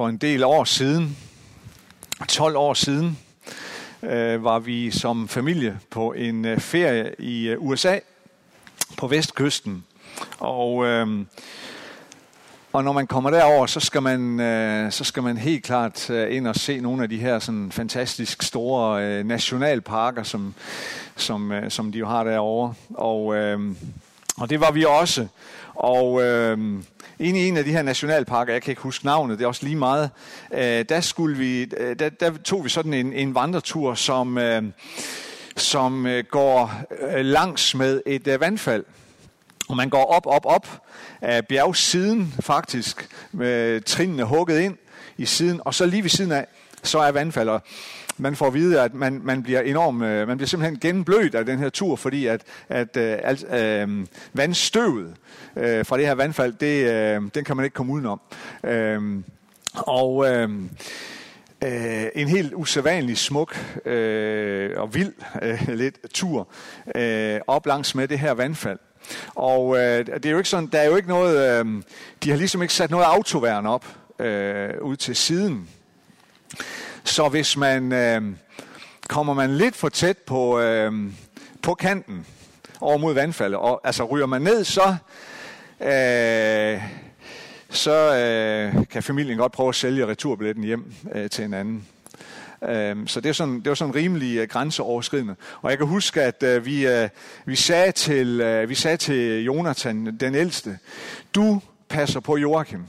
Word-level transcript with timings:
For 0.00 0.08
en 0.08 0.16
del 0.16 0.44
år 0.44 0.64
siden, 0.64 1.16
12 2.28 2.56
år 2.56 2.74
siden, 2.74 3.18
øh, 4.02 4.44
var 4.44 4.58
vi 4.58 4.90
som 4.90 5.28
familie 5.28 5.78
på 5.90 6.12
en 6.12 6.44
øh, 6.44 6.60
ferie 6.60 7.14
i 7.18 7.48
øh, 7.48 7.56
USA 7.60 7.98
på 8.96 9.06
vestkysten. 9.06 9.84
Og, 10.38 10.86
øh, 10.86 11.26
og 12.72 12.84
når 12.84 12.92
man 12.92 13.06
kommer 13.06 13.30
derover, 13.30 13.66
så 13.66 13.80
skal 13.80 14.02
man, 14.02 14.40
øh, 14.40 14.92
så 14.92 15.04
skal 15.04 15.22
man 15.22 15.36
helt 15.36 15.64
klart 15.64 16.10
øh, 16.10 16.36
ind 16.36 16.46
og 16.46 16.56
se 16.56 16.80
nogle 16.80 17.02
af 17.02 17.08
de 17.08 17.18
her 17.18 17.38
sådan 17.38 17.72
fantastisk 17.72 18.42
store 18.42 19.04
øh, 19.04 19.26
nationalparker, 19.26 20.22
som, 20.22 20.54
som, 21.16 21.52
øh, 21.52 21.70
som 21.70 21.92
de 21.92 21.98
jo 21.98 22.06
har 22.06 22.24
derovre. 22.24 22.74
Og, 22.94 23.34
øh, 23.34 23.74
og 24.40 24.50
det 24.50 24.60
var 24.60 24.70
vi 24.70 24.84
også. 24.84 25.26
Og 25.74 26.22
øh, 26.22 26.58
inde 27.18 27.40
i 27.40 27.48
en 27.48 27.56
af 27.56 27.64
de 27.64 27.72
her 27.72 27.82
nationalparker, 27.82 28.52
jeg 28.52 28.62
kan 28.62 28.72
ikke 28.72 28.82
huske 28.82 29.06
navnet, 29.06 29.38
det 29.38 29.44
er 29.44 29.48
også 29.48 29.64
lige 29.64 29.76
meget, 29.76 30.10
øh, 30.52 30.84
der, 30.88 31.00
skulle 31.00 31.36
vi, 31.36 31.62
øh, 31.76 31.98
der, 31.98 32.08
der 32.08 32.32
tog 32.44 32.64
vi 32.64 32.68
sådan 32.68 32.94
en, 32.94 33.12
en 33.12 33.34
vandretur, 33.34 33.94
som, 33.94 34.38
øh, 34.38 34.62
som 35.56 36.06
øh, 36.06 36.24
går 36.30 36.72
øh, 37.00 37.24
langs 37.24 37.74
med 37.74 38.02
et 38.06 38.26
øh, 38.26 38.40
vandfald. 38.40 38.84
Og 39.68 39.76
man 39.76 39.90
går 39.90 40.04
op, 40.04 40.26
op, 40.26 40.46
op 40.46 40.82
af 41.20 41.46
bjergsiden 41.46 42.34
faktisk, 42.40 43.08
med 43.32 43.80
trinene 43.80 44.24
hugget 44.24 44.60
ind 44.60 44.76
i 45.16 45.26
siden, 45.26 45.60
og 45.64 45.74
så 45.74 45.86
lige 45.86 46.02
ved 46.02 46.10
siden 46.10 46.32
af, 46.32 46.46
så 46.82 46.98
er 46.98 47.12
vandfaldet. 47.12 47.60
Man 48.20 48.36
får 48.36 48.46
at 48.46 48.54
vide, 48.54 48.80
at 48.80 48.94
man, 48.94 49.20
man 49.24 49.42
bliver 49.42 49.60
enormt, 49.60 50.04
øh, 50.04 50.28
man 50.28 50.36
bliver 50.36 50.48
simpelthen 50.48 50.78
genblødt 50.80 51.34
af 51.34 51.46
den 51.46 51.58
her 51.58 51.68
tur, 51.68 51.96
fordi 51.96 52.26
at, 52.26 52.42
at 52.68 52.96
øh, 52.96 53.18
alt, 53.22 53.44
øh, 53.52 54.06
vandstøvet 54.32 55.14
øh, 55.56 55.86
fra 55.86 55.96
det 55.96 56.06
her 56.06 56.14
vandfald, 56.14 56.52
det, 56.52 56.90
øh, 56.90 57.22
den 57.34 57.44
kan 57.44 57.56
man 57.56 57.64
ikke 57.64 57.74
komme 57.74 57.92
udenom. 57.92 58.20
Øh, 58.64 59.02
og 59.74 60.26
øh, 60.30 60.50
øh, 61.64 62.06
en 62.14 62.28
helt 62.28 62.54
usædvanlig 62.54 63.18
smuk 63.18 63.56
øh, 63.86 64.70
og 64.76 64.94
vild 64.94 65.12
øh, 65.42 65.68
lidt 65.68 65.98
tur 66.14 66.48
øh, 66.96 67.40
op 67.46 67.66
langs 67.66 67.94
med 67.94 68.08
det 68.08 68.18
her 68.18 68.32
vandfald. 68.32 68.78
Og 69.34 69.76
øh, 69.76 70.06
det 70.06 70.26
er 70.26 70.30
jo 70.30 70.36
ikke 70.38 70.48
sådan, 70.48 70.66
der 70.66 70.78
er 70.78 70.86
jo 70.86 70.96
ikke 70.96 71.08
noget, 71.08 71.60
øh, 71.60 71.82
de 72.24 72.30
har 72.30 72.36
ligesom 72.36 72.62
ikke 72.62 72.74
sat 72.74 72.90
noget 72.90 73.04
autoværn 73.04 73.66
op 73.66 73.86
øh, 74.18 74.70
ud 74.82 74.96
til 74.96 75.16
siden. 75.16 75.68
Så 77.04 77.28
hvis 77.28 77.56
man 77.56 77.92
øh, 77.92 78.22
kommer 79.08 79.34
man 79.34 79.56
lidt 79.56 79.76
for 79.76 79.88
tæt 79.88 80.18
på, 80.18 80.60
øh, 80.60 80.92
på 81.62 81.74
kanten 81.74 82.26
over 82.80 82.98
mod 82.98 83.14
vandfaldet, 83.14 83.58
og 83.58 83.80
altså 83.84 84.04
ryger 84.04 84.26
man 84.26 84.42
ned, 84.42 84.64
så, 84.64 84.96
øh, 85.80 86.82
så 87.70 88.14
øh, 88.14 88.86
kan 88.86 89.02
familien 89.02 89.38
godt 89.38 89.52
prøve 89.52 89.68
at 89.68 89.74
sælge 89.74 90.06
returbilletten 90.06 90.64
hjem 90.64 90.92
øh, 91.14 91.30
til 91.30 91.44
en 91.44 91.54
anden. 91.54 91.86
Øh, 92.68 92.96
så 93.06 93.20
det 93.20 93.28
er 93.28 93.32
sådan, 93.32 93.54
det 93.54 93.68
var 93.68 93.74
sådan 93.74 93.94
rimelig 93.94 94.36
øh, 94.36 94.48
grænseoverskridende. 94.48 95.34
Og 95.62 95.70
jeg 95.70 95.78
kan 95.78 95.86
huske, 95.86 96.22
at 96.22 96.42
øh, 96.42 96.66
vi, 96.66 96.86
vi, 97.44 97.56
sagde 97.56 97.92
til, 97.92 98.38
vi 98.68 98.74
sagde 98.74 98.96
til 98.96 99.44
Jonathan, 99.44 100.18
den 100.20 100.34
ældste, 100.34 100.78
du 101.34 101.60
passer 101.88 102.20
på 102.20 102.36
Joachim. 102.36 102.84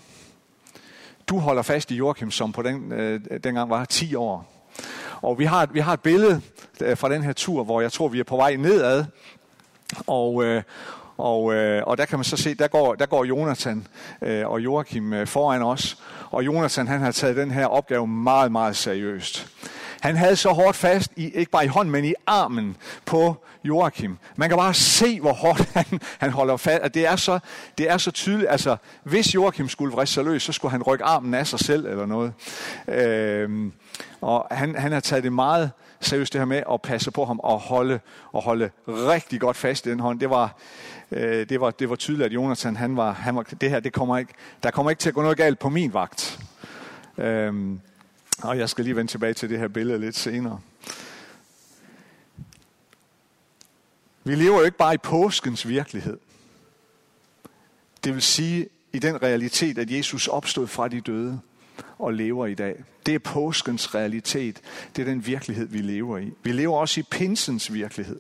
Du 1.30 1.40
holder 1.40 1.62
fast 1.62 1.92
i 1.92 1.96
Joachim, 1.96 2.32
som 2.32 2.52
på 2.52 2.62
den, 2.62 2.92
øh, 2.92 3.20
dengang 3.44 3.70
var 3.70 3.86
10 3.86 4.16
år. 4.16 4.68
Og 5.22 5.40
vi 5.40 5.46
har, 5.46 5.66
vi 5.66 5.80
har 5.80 5.94
et 5.94 6.02
billede 6.02 6.42
øh, 6.82 6.98
fra 6.98 7.10
den 7.10 7.24
her 7.24 7.34
tur, 7.34 7.64
hvor 7.64 7.82
jeg 7.82 7.92
tror, 7.92 8.08
vi 8.08 8.20
er 8.20 8.24
på 8.24 8.36
vej 8.36 8.56
nedad. 8.56 9.06
Og, 10.08 10.44
øh, 10.44 10.64
og, 11.18 11.54
øh, 11.54 11.84
og 11.88 11.98
der 11.98 12.06
kan 12.06 12.20
man 12.20 12.24
så 12.24 12.38
se, 12.38 12.54
der 12.54 12.68
går, 12.68 12.96
der 12.96 13.06
går 13.06 13.26
Jonathan 13.26 13.88
øh, 14.22 14.48
og 14.48 14.64
Joachim 14.64 15.14
øh, 15.14 15.28
foran 15.28 15.62
os. 15.62 15.98
Og 16.32 16.46
Jonathan 16.46 16.88
han 16.88 17.02
har 17.02 17.12
taget 17.12 17.36
den 17.36 17.52
her 17.52 17.66
opgave 17.66 18.08
meget, 18.08 18.52
meget 18.52 18.76
seriøst. 18.76 19.48
Han 20.02 20.18
havde 20.18 20.36
så 20.36 20.50
hårdt 20.50 20.78
fast, 20.78 21.12
i, 21.16 21.30
ikke 21.30 21.52
bare 21.52 21.66
i 21.66 21.68
hånden, 21.68 21.92
men 21.92 22.06
i 22.06 22.14
armen 22.28 22.78
på 23.06 23.36
Joachim. 23.64 24.18
Man 24.36 24.50
kan 24.50 24.58
bare 24.58 24.74
se, 24.74 25.20
hvor 25.20 25.34
hårdt 25.34 25.70
han, 25.74 26.00
han 26.20 26.32
holder 26.32 26.58
fast. 26.58 26.82
Og 26.82 26.94
det 26.94 27.08
er, 27.08 27.16
så, 27.16 27.40
det 27.78 27.90
er 27.90 27.98
så 27.98 28.12
tydeligt. 28.12 28.52
Altså, 28.52 28.78
hvis 29.04 29.36
Joachim 29.36 29.70
skulle 29.70 29.94
vriste 29.94 30.14
sig 30.14 30.24
løs, 30.24 30.44
så 30.44 30.52
skulle 30.52 30.72
han 30.72 30.84
rykke 30.84 31.04
armen 31.04 31.34
af 31.34 31.48
sig 31.48 31.60
selv 31.60 31.86
eller 31.86 32.06
noget. 32.06 32.34
Øhm, 32.88 33.74
og 34.22 34.48
han, 34.52 34.76
han 34.76 34.92
har 34.92 35.00
taget 35.00 35.24
det 35.24 35.34
meget 35.34 35.72
seriøst, 36.00 36.34
det 36.34 36.42
her 36.42 36.46
med 36.46 36.64
at 36.74 36.82
passe 36.82 37.12
på 37.12 37.26
ham 37.26 37.40
og 37.40 37.60
holde, 37.60 38.00
og 38.32 38.44
holde 38.44 38.70
rigtig 38.88 39.42
godt 39.42 39.58
fast 39.58 39.86
i 39.86 39.90
den 39.90 40.00
hånd. 40.00 40.20
Det 40.20 40.30
var, 40.30 40.56
øh, 41.12 41.50
det 41.50 41.62
var, 41.62 41.72
det 41.72 41.90
var 41.90 41.96
tydeligt, 41.96 42.26
at 42.26 42.32
Jonathan, 42.32 42.76
han 42.76 42.98
var, 42.98 43.12
han 43.12 43.36
var, 43.36 43.44
det 43.62 43.70
her, 43.70 43.80
det 43.80 43.94
kommer 43.94 44.18
ikke, 44.18 44.34
der 44.64 44.72
kommer 44.72 44.90
ikke 44.90 45.00
til 45.00 45.10
at 45.10 45.16
gå 45.16 45.22
noget 45.22 45.38
galt 45.38 45.60
på 45.60 45.70
min 45.70 45.94
vagt. 45.94 46.40
Øhm, 47.18 47.80
og 48.44 48.58
jeg 48.58 48.70
skal 48.70 48.84
lige 48.84 48.96
vende 48.96 49.12
tilbage 49.12 49.34
til 49.34 49.50
det 49.50 49.60
her 49.60 49.68
billede 49.68 50.00
lidt 50.00 50.16
senere. 50.16 50.60
Vi 54.24 54.36
lever 54.36 54.58
jo 54.58 54.64
ikke 54.64 54.78
bare 54.78 54.94
i 54.94 54.98
påskens 54.98 55.68
virkelighed. 55.68 56.18
Det 58.04 58.14
vil 58.14 58.22
sige 58.22 58.68
i 58.94 59.00
den 59.00 59.22
realitet, 59.22 59.78
at 59.78 59.92
Jesus 59.92 60.28
opstod 60.28 60.68
fra 60.68 60.88
de 60.88 61.02
døde 61.02 61.40
og 62.00 62.14
lever 62.14 62.46
i 62.46 62.54
dag. 62.54 62.84
Det 63.06 63.16
er 63.16 63.20
påskens 63.20 63.96
realitet. 63.96 64.62
Det 64.96 65.02
er 65.02 65.06
den 65.06 65.26
virkelighed, 65.26 65.68
vi 65.68 65.78
lever 65.78 66.18
i. 66.18 66.32
Vi 66.44 66.52
lever 66.52 66.78
også 66.78 67.00
i 67.00 67.04
pinsens 67.04 67.74
virkelighed 67.74 68.20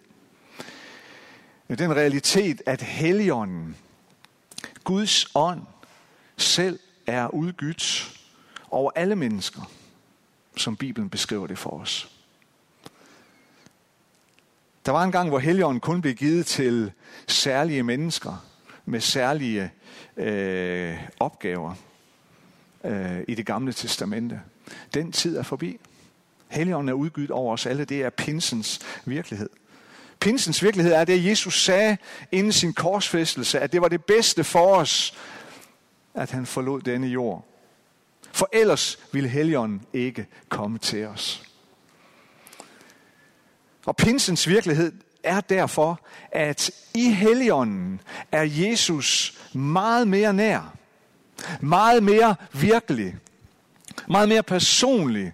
den 1.75 1.95
realitet, 1.95 2.61
at 2.65 2.81
Helligånden, 2.81 3.75
Guds 4.83 5.27
ånd, 5.35 5.61
selv 6.37 6.79
er 7.07 7.27
udgydt 7.27 8.13
over 8.71 8.91
alle 8.95 9.15
mennesker, 9.15 9.71
som 10.57 10.75
Bibelen 10.75 11.09
beskriver 11.09 11.47
det 11.47 11.57
for 11.57 11.69
os. 11.69 12.11
Der 14.85 14.91
var 14.91 15.03
en 15.03 15.11
gang, 15.11 15.29
hvor 15.29 15.39
Helligånden 15.39 15.79
kun 15.79 16.01
blev 16.01 16.13
givet 16.13 16.45
til 16.45 16.91
særlige 17.27 17.83
mennesker 17.83 18.45
med 18.85 19.01
særlige 19.01 19.71
øh, 20.17 20.97
opgaver 21.19 21.73
øh, 22.83 23.21
i 23.27 23.35
det 23.35 23.45
gamle 23.45 23.73
testamente. 23.73 24.41
Den 24.93 25.11
tid 25.11 25.37
er 25.37 25.43
forbi. 25.43 25.79
Helligånden 26.47 26.89
er 26.89 26.93
udgydt 26.93 27.31
over 27.31 27.53
os 27.53 27.65
alle. 27.65 27.85
Det 27.85 28.01
er 28.01 28.09
pinsens 28.09 28.79
virkelighed. 29.05 29.49
Pinsens 30.19 30.63
virkelighed 30.63 30.93
er 30.93 31.05
det, 31.05 31.13
at 31.13 31.25
Jesus 31.25 31.63
sagde 31.63 31.97
inden 32.31 32.53
sin 32.53 32.73
korsfæstelse, 32.73 33.59
at 33.59 33.71
det 33.71 33.81
var 33.81 33.87
det 33.87 34.05
bedste 34.05 34.43
for 34.43 34.75
os, 34.75 35.17
at 36.13 36.31
han 36.31 36.45
forlod 36.45 36.81
denne 36.81 37.07
jord. 37.07 37.50
For 38.31 38.49
ellers 38.53 38.99
ville 39.11 39.29
Helligånden 39.29 39.81
ikke 39.93 40.27
komme 40.49 40.77
til 40.77 41.07
os. 41.07 41.43
Og 43.85 43.95
pinsens 43.95 44.47
virkelighed 44.47 44.93
er 45.23 45.41
derfor, 45.41 45.99
at 46.31 46.71
i 46.93 47.11
Helligånden 47.11 48.01
er 48.31 48.43
Jesus 48.43 49.39
meget 49.53 50.07
mere 50.07 50.33
nær, 50.33 50.75
meget 51.61 52.03
mere 52.03 52.35
virkelig, 52.53 53.17
meget 54.07 54.29
mere 54.29 54.43
personlig, 54.43 55.33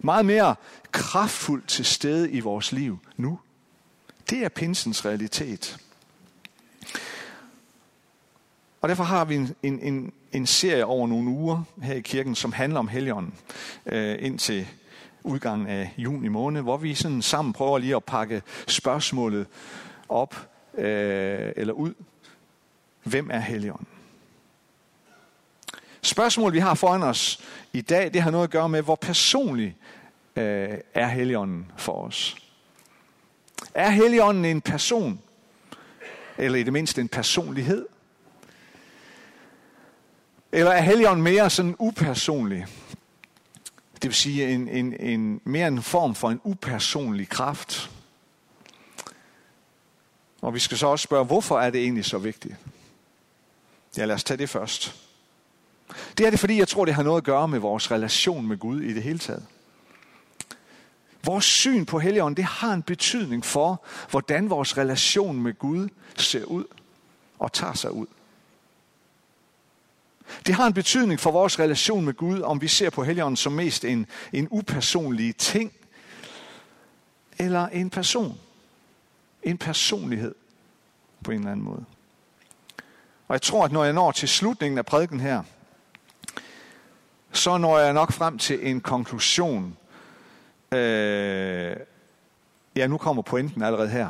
meget 0.00 0.26
mere 0.26 0.54
kraftfuldt 0.92 1.68
til 1.68 1.84
stede 1.84 2.30
i 2.30 2.40
vores 2.40 2.72
liv 2.72 2.98
nu. 3.16 3.40
Det 4.30 4.44
er 4.44 4.48
pinsens 4.48 5.04
realitet. 5.04 5.78
Og 8.80 8.88
derfor 8.88 9.04
har 9.04 9.24
vi 9.24 9.34
en, 9.34 9.54
en, 9.62 9.80
en, 9.80 10.12
en 10.32 10.46
serie 10.46 10.84
over 10.84 11.06
nogle 11.06 11.30
uger 11.30 11.62
her 11.82 11.94
i 11.94 12.00
kirken, 12.00 12.34
som 12.34 12.52
handler 12.52 12.78
om 12.78 12.88
Helligånden, 12.88 13.34
øh, 13.86 14.16
indtil 14.20 14.66
udgangen 15.22 15.66
af 15.66 15.94
juni 15.98 16.28
måned, 16.28 16.62
hvor 16.62 16.76
vi 16.76 16.94
sådan 16.94 17.22
sammen 17.22 17.52
prøver 17.52 17.78
lige 17.78 17.96
at 17.96 18.04
pakke 18.04 18.42
spørgsmålet 18.66 19.46
op 20.08 20.48
øh, 20.74 21.52
eller 21.56 21.72
ud. 21.72 21.94
Hvem 23.02 23.30
er 23.30 23.38
Helligånden? 23.38 23.86
Spørgsmålet, 26.02 26.54
vi 26.54 26.58
har 26.58 26.74
foran 26.74 27.02
os 27.02 27.44
i 27.72 27.80
dag, 27.80 28.12
det 28.12 28.22
har 28.22 28.30
noget 28.30 28.44
at 28.44 28.50
gøre 28.50 28.68
med, 28.68 28.82
hvor 28.82 28.94
personlig 28.94 29.76
øh, 30.36 30.78
er 30.94 31.06
Helligånden 31.06 31.72
for 31.76 32.04
os. 32.04 32.36
Er 33.74 33.90
Helligånden 33.90 34.44
en 34.44 34.60
person? 34.60 35.20
Eller 36.38 36.58
i 36.58 36.62
det 36.62 36.72
mindste 36.72 37.00
en 37.00 37.08
personlighed? 37.08 37.86
Eller 40.52 40.70
er 40.70 40.80
Helligånden 40.80 41.22
mere 41.22 41.50
sådan 41.50 41.76
upersonlig? 41.78 42.66
Det 43.92 44.08
vil 44.08 44.14
sige 44.14 44.48
en, 44.48 44.68
en, 44.68 45.00
en, 45.00 45.40
mere 45.44 45.68
en 45.68 45.82
form 45.82 46.14
for 46.14 46.30
en 46.30 46.40
upersonlig 46.44 47.28
kraft. 47.28 47.90
Og 50.40 50.54
vi 50.54 50.58
skal 50.58 50.78
så 50.78 50.86
også 50.86 51.02
spørge, 51.02 51.24
hvorfor 51.24 51.60
er 51.60 51.70
det 51.70 51.80
egentlig 51.80 52.04
så 52.04 52.18
vigtigt? 52.18 52.54
Ja, 53.96 54.04
lad 54.04 54.14
os 54.14 54.24
tage 54.24 54.38
det 54.38 54.48
først. 54.48 54.94
Det 56.18 56.26
er 56.26 56.30
det, 56.30 56.40
fordi 56.40 56.58
jeg 56.58 56.68
tror, 56.68 56.84
det 56.84 56.94
har 56.94 57.02
noget 57.02 57.20
at 57.20 57.24
gøre 57.24 57.48
med 57.48 57.58
vores 57.58 57.90
relation 57.90 58.46
med 58.46 58.56
Gud 58.58 58.80
i 58.80 58.94
det 58.94 59.02
hele 59.02 59.18
taget. 59.18 59.46
Vores 61.24 61.44
syn 61.44 61.84
på 61.84 61.98
Helligånden, 61.98 62.36
det 62.36 62.44
har 62.44 62.72
en 62.72 62.82
betydning 62.82 63.44
for, 63.44 63.84
hvordan 64.10 64.50
vores 64.50 64.78
relation 64.78 65.42
med 65.42 65.58
Gud 65.58 65.88
ser 66.16 66.44
ud 66.44 66.64
og 67.38 67.52
tager 67.52 67.74
sig 67.74 67.92
ud. 67.92 68.06
Det 70.46 70.54
har 70.54 70.66
en 70.66 70.72
betydning 70.72 71.20
for 71.20 71.30
vores 71.30 71.58
relation 71.58 72.04
med 72.04 72.14
Gud, 72.14 72.40
om 72.40 72.60
vi 72.60 72.68
ser 72.68 72.90
på 72.90 73.04
Helligånden 73.04 73.36
som 73.36 73.52
mest 73.52 73.84
en, 73.84 74.06
en 74.32 74.48
upersonlig 74.50 75.36
ting, 75.36 75.72
eller 77.38 77.66
en 77.66 77.90
person. 77.90 78.38
En 79.42 79.58
personlighed 79.58 80.34
på 81.24 81.30
en 81.30 81.38
eller 81.38 81.52
anden 81.52 81.64
måde. 81.64 81.84
Og 83.28 83.34
jeg 83.34 83.42
tror, 83.42 83.64
at 83.64 83.72
når 83.72 83.84
jeg 83.84 83.92
når 83.92 84.12
til 84.12 84.28
slutningen 84.28 84.78
af 84.78 84.86
prædiken 84.86 85.20
her, 85.20 85.42
så 87.32 87.58
når 87.58 87.78
jeg 87.78 87.92
nok 87.92 88.12
frem 88.12 88.38
til 88.38 88.68
en 88.70 88.80
konklusion. 88.80 89.76
Øh, 90.72 91.76
ja, 92.76 92.86
nu 92.86 92.98
kommer 92.98 93.22
pointen 93.22 93.62
allerede 93.62 93.88
her. 93.88 94.08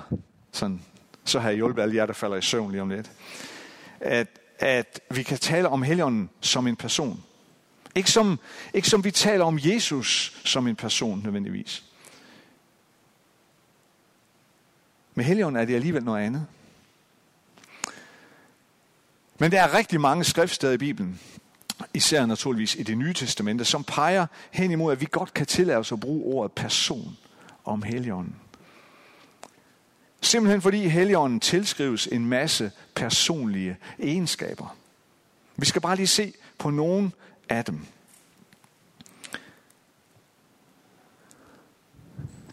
Sådan, 0.53 0.83
så 1.25 1.41
har 1.41 1.49
jeg 1.49 1.57
hjulpet 1.57 1.83
alle 1.83 1.97
jer, 1.97 2.07
der 2.07 2.13
falder 2.13 2.37
i 2.37 2.43
søvn 2.43 2.71
lige 2.71 2.83
om 2.83 2.89
lidt. 2.89 3.11
At, 4.01 4.40
at 4.61 5.01
vi 5.11 5.23
kan 5.23 5.39
tale 5.39 5.69
om 5.69 5.83
Helligånden 5.83 6.31
som 6.41 6.67
en 6.67 6.77
person. 6.77 7.25
Ikke 7.95 8.11
som, 8.11 8.39
ikke 8.75 8.89
som 8.89 9.05
vi 9.05 9.11
taler 9.11 9.45
om 9.45 9.59
Jesus 9.63 10.41
som 10.45 10.67
en 10.67 10.77
person 10.77 11.21
nødvendigvis. 11.25 11.85
Med 15.15 15.25
Helligånden 15.25 15.63
er 15.63 15.65
det 15.65 15.75
alligevel 15.75 16.05
noget 16.05 16.25
andet. 16.25 16.47
Men 19.39 19.53
der 19.53 19.63
er 19.63 19.75
rigtig 19.75 20.01
mange 20.01 20.25
skriftsteder 20.25 20.73
i 20.73 20.79
Bibelen, 20.79 21.21
især 21.95 22.27
naturligvis 22.27 22.75
i 22.75 22.83
det 22.83 22.99
nye 22.99 23.15
testamente, 23.15 23.65
som 23.65 23.85
peger 23.85 24.27
hen 24.51 24.71
imod, 24.71 24.93
at 24.93 25.01
vi 25.01 25.07
godt 25.11 25.35
kan 25.35 25.47
tillade 25.47 25.79
os 25.79 25.93
at 25.93 26.01
bruge 26.01 26.35
ordet 26.35 26.53
person 26.53 27.17
om 27.65 27.83
Helligånden. 27.83 28.37
Simpelthen 30.31 30.63
fordi 30.63 30.89
Helligånden 30.89 31.41
tilskrives 31.41 32.07
en 32.07 32.27
masse 32.27 32.73
personlige 32.95 33.77
egenskaber. 33.99 34.77
Vi 35.57 35.67
skal 35.67 35.83
bare 35.83 35.97
lige 35.97 36.07
se 36.07 36.33
på 36.59 36.71
nogen 36.71 37.13
af 37.49 37.65
dem. 37.65 37.87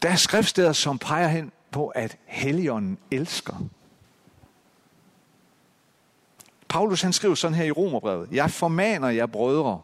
Der 0.02 0.10
er 0.10 0.16
skriftsteder, 0.16 0.74
som 0.74 1.00
peger 1.00 1.28
hen 1.28 1.52
på, 1.72 1.88
at 1.88 2.18
Helligånden 2.26 2.98
elsker. 3.12 3.66
Paulus 6.68 7.02
han 7.02 7.14
skriver 7.14 7.36
sådan 7.36 7.58
her 7.58 7.66
i 7.66 7.72
Romerbrevet. 7.72 8.30
Jeg 8.32 8.52
formaner 8.52 9.10
jer 9.10 9.26
brødre 9.26 9.82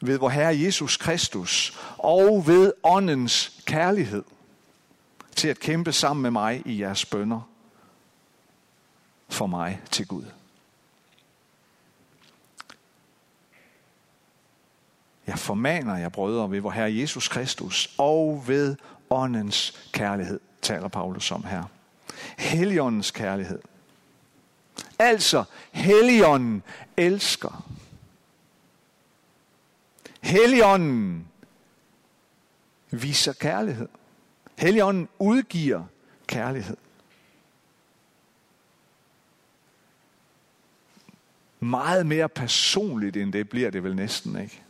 ved 0.00 0.18
vor 0.18 0.28
Herre 0.28 0.60
Jesus 0.60 0.96
Kristus 0.96 1.78
og 1.98 2.46
ved 2.46 2.72
åndens 2.82 3.62
kærlighed 3.66 4.24
til 5.38 5.48
at 5.48 5.58
kæmpe 5.58 5.92
sammen 5.92 6.22
med 6.22 6.30
mig 6.30 6.62
i 6.66 6.80
jeres 6.80 7.06
bønder 7.06 7.40
for 9.28 9.46
mig 9.46 9.80
til 9.90 10.06
Gud. 10.06 10.24
Jeg 15.26 15.38
formaner 15.38 15.96
jer 15.96 16.08
brødre 16.08 16.50
ved 16.50 16.60
vor 16.60 16.70
Herre 16.70 16.96
Jesus 16.96 17.28
Kristus 17.28 17.94
og 17.98 18.44
ved 18.46 18.76
åndens 19.10 19.88
kærlighed, 19.92 20.40
taler 20.62 20.88
Paulus 20.88 21.30
om 21.30 21.44
her. 21.44 21.64
Helligåndens 22.38 23.10
kærlighed. 23.10 23.58
Altså, 24.98 25.44
Helligånden 25.72 26.62
elsker. 26.96 27.68
Helligånden 30.20 31.28
viser 32.90 33.32
kærlighed. 33.32 33.88
Helligånden 34.58 35.08
udgiver 35.18 35.84
kærlighed. 36.26 36.76
Meget 41.60 42.06
mere 42.06 42.28
personligt 42.28 43.16
end 43.16 43.32
det 43.32 43.48
bliver 43.48 43.70
det 43.70 43.84
vel 43.84 43.96
næsten 43.96 44.40
ikke. 44.40 44.62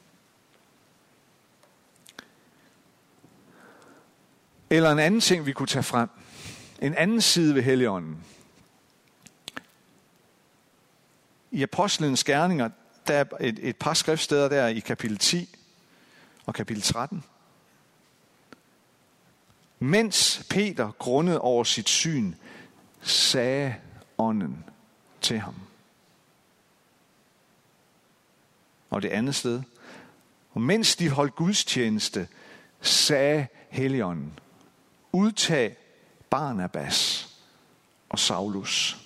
Eller 4.70 4.92
en 4.92 4.98
anden 4.98 5.20
ting, 5.20 5.46
vi 5.46 5.52
kunne 5.52 5.66
tage 5.66 5.82
frem. 5.82 6.08
En 6.82 6.94
anden 6.94 7.20
side 7.20 7.54
ved 7.54 7.62
Helligånden. 7.62 8.24
I 11.50 11.62
Apostlenes 11.62 12.24
Gerninger, 12.24 12.70
der 13.06 13.14
er 13.14 13.24
et, 13.40 13.58
et 13.62 13.76
par 13.76 13.94
skriftsteder 13.94 14.48
der 14.48 14.66
i 14.66 14.78
kapitel 14.78 15.18
10 15.18 15.56
og 16.46 16.54
kapitel 16.54 16.82
13. 16.82 17.24
Mens 19.78 20.46
Peter 20.50 20.90
grundede 20.90 21.40
over 21.40 21.64
sit 21.64 21.88
syn, 21.88 22.34
sagde 23.02 23.74
ånden 24.18 24.64
til 25.20 25.38
ham. 25.38 25.54
Og 28.90 29.02
det 29.02 29.08
andet 29.08 29.34
sted. 29.34 29.62
Og 30.52 30.60
mens 30.60 30.96
de 30.96 31.10
holdt 31.10 31.34
gudstjeneste, 31.34 32.28
sagde 32.80 33.46
Helligånden, 33.70 34.38
udtag 35.12 35.76
Barnabas 36.30 37.28
og 38.08 38.18
Saulus. 38.18 39.04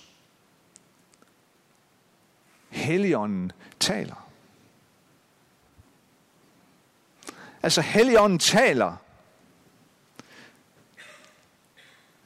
Helligånden 2.69 3.51
taler. 3.79 4.29
Altså 7.63 7.81
Helligånden 7.81 8.39
taler. 8.39 9.02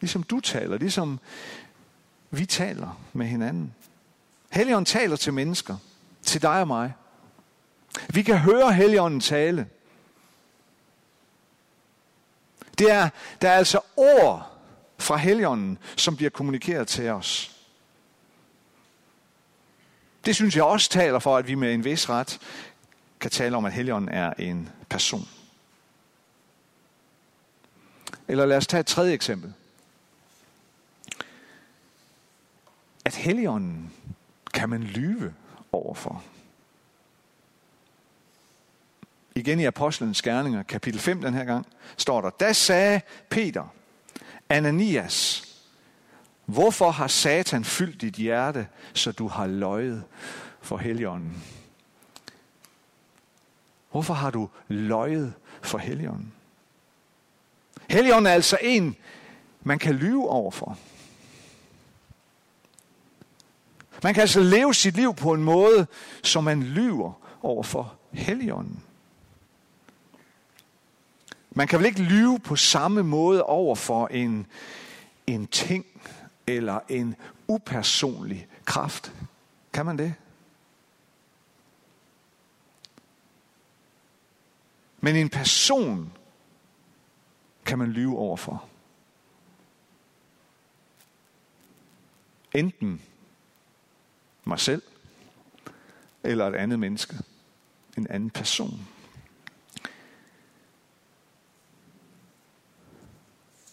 Ligesom 0.07 0.23
du 0.23 0.39
taler, 0.39 0.77
ligesom 0.77 1.19
vi 2.31 2.45
taler 2.45 2.99
med 3.13 3.25
hinanden. 3.25 3.75
Helligånden 4.51 4.85
taler 4.85 5.15
til 5.15 5.33
mennesker, 5.33 5.77
til 6.21 6.41
dig 6.41 6.61
og 6.61 6.67
mig. 6.67 6.93
Vi 8.09 8.23
kan 8.23 8.37
høre 8.37 8.73
Helligånden 8.73 9.19
tale. 9.19 9.67
Det 12.77 12.91
er, 12.91 13.09
der 13.41 13.49
er 13.49 13.55
altså 13.55 13.79
ord 13.95 14.57
fra 14.97 15.17
Helligånden, 15.17 15.77
som 15.95 16.15
bliver 16.15 16.29
kommunikeret 16.29 16.87
til 16.87 17.09
os. 17.09 17.55
Det 20.25 20.35
synes 20.35 20.55
jeg 20.55 20.63
også 20.63 20.89
taler 20.89 21.19
for, 21.19 21.37
at 21.37 21.47
vi 21.47 21.55
med 21.55 21.73
en 21.73 21.83
vis 21.83 22.09
ret 22.09 22.39
kan 23.19 23.31
tale 23.31 23.57
om, 23.57 23.65
at 23.65 23.73
Helligånden 23.73 24.09
er 24.09 24.33
en 24.33 24.69
person. 24.89 25.27
Eller 28.27 28.45
lad 28.45 28.57
os 28.57 28.67
tage 28.67 28.81
et 28.81 28.87
tredje 28.87 29.13
eksempel. 29.13 29.53
At 33.07 33.15
Helligånden 33.15 33.91
kan 34.53 34.69
man 34.69 34.83
lyve 34.83 35.33
overfor. 35.71 36.23
Igen 39.35 39.59
i 39.59 39.65
Apostlenes 39.65 40.21
Gerninger, 40.21 40.63
kapitel 40.63 40.99
5 40.99 41.21
den 41.21 41.33
her 41.33 41.43
gang, 41.43 41.67
står 41.97 42.21
der, 42.21 42.29
da 42.29 42.53
sagde 42.53 43.01
Peter, 43.29 43.73
Ananias, 44.49 45.47
hvorfor 46.45 46.91
har 46.91 47.07
Satan 47.07 47.63
fyldt 47.63 48.01
dit 48.01 48.15
hjerte, 48.15 48.67
så 48.93 49.11
du 49.11 49.27
har 49.27 49.47
løjet 49.47 50.03
for 50.61 50.77
Helligånden? 50.77 51.43
Hvorfor 53.91 54.13
har 54.13 54.31
du 54.31 54.49
løjet 54.67 55.33
for 55.61 55.77
Helligånden? 55.77 56.33
Helligånden 57.89 58.27
er 58.27 58.33
altså 58.33 58.57
en, 58.61 58.95
man 59.63 59.79
kan 59.79 59.95
lyve 59.95 60.29
overfor. 60.29 60.77
Man 64.03 64.13
kan 64.13 64.21
altså 64.21 64.39
leve 64.39 64.73
sit 64.73 64.95
liv 64.95 65.15
på 65.15 65.33
en 65.33 65.43
måde, 65.43 65.87
som 66.23 66.43
man 66.43 66.63
lyver 66.63 67.13
over 67.41 67.63
for 67.63 67.95
Helligånden. 68.11 68.83
Man 71.51 71.67
kan 71.67 71.79
vel 71.79 71.85
ikke 71.85 72.01
lyve 72.01 72.39
på 72.39 72.55
samme 72.55 73.03
måde 73.03 73.43
over 73.43 73.75
for 73.75 74.07
en, 74.07 74.47
en 75.27 75.47
ting 75.47 75.85
eller 76.47 76.79
en 76.89 77.15
upersonlig 77.47 78.47
kraft. 78.65 79.13
Kan 79.73 79.85
man 79.85 79.97
det? 79.97 80.13
Men 85.01 85.15
en 85.15 85.29
person 85.29 86.13
kan 87.65 87.77
man 87.77 87.91
lyve 87.91 88.17
overfor. 88.17 88.65
Enten 92.53 93.01
mig 94.47 94.59
selv, 94.59 94.81
eller 96.23 96.47
et 96.47 96.55
andet 96.55 96.79
menneske. 96.79 97.15
En 97.97 98.07
anden 98.09 98.29
person. 98.29 98.87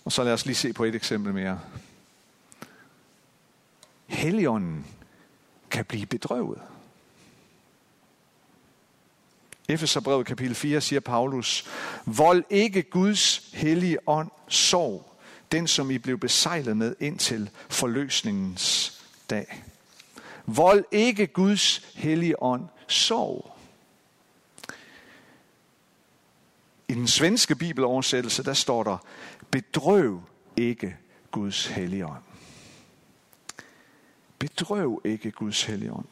Og 0.04 0.12
så 0.12 0.24
lad 0.24 0.32
os 0.32 0.46
lige 0.46 0.56
se 0.56 0.72
på 0.72 0.84
et 0.84 0.94
eksempel 0.94 1.34
mere. 1.34 1.60
Helligånden 4.06 4.86
kan 5.70 5.84
blive 5.84 6.06
bedrøvet. 6.06 6.62
Efeserbrevet 9.68 10.26
kapitel 10.26 10.54
4 10.54 10.80
siger 10.80 11.00
Paulus, 11.00 11.68
Vold 12.06 12.44
ikke 12.50 12.82
Guds 12.82 13.50
hellige 13.52 13.98
ånd 14.06 14.30
sorg, 14.48 15.16
den 15.52 15.66
som 15.66 15.90
I 15.90 15.98
blev 15.98 16.18
besejlet 16.18 16.76
med 16.76 16.96
indtil 17.00 17.50
forløsningens 17.68 19.02
dag. 19.30 19.64
Vold 20.46 20.84
ikke 20.92 21.26
Guds 21.26 21.92
hellige 21.94 22.42
ånd 22.42 22.68
sorg. 22.88 23.50
I 26.88 26.94
den 26.94 27.08
svenske 27.08 27.54
bibeloversættelse, 27.54 28.44
der 28.44 28.54
står 28.54 28.82
der, 28.82 28.98
bedrøv 29.50 30.22
ikke 30.56 30.96
Guds 31.30 31.66
hellige 31.66 32.06
ånd. 32.06 32.22
Bedrøv 34.38 35.00
ikke 35.04 35.30
Guds 35.30 35.62
hellige 35.62 35.92
ånd. 35.92 36.06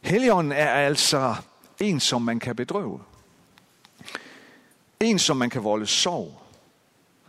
Helligånden 0.00 0.52
er 0.52 0.70
altså 0.70 1.36
en, 1.80 2.00
som 2.00 2.22
man 2.22 2.40
kan 2.40 2.56
bedrøve. 2.56 3.02
En, 5.00 5.18
som 5.18 5.36
man 5.36 5.50
kan 5.50 5.64
volde 5.64 5.86
sorg. 5.86 6.42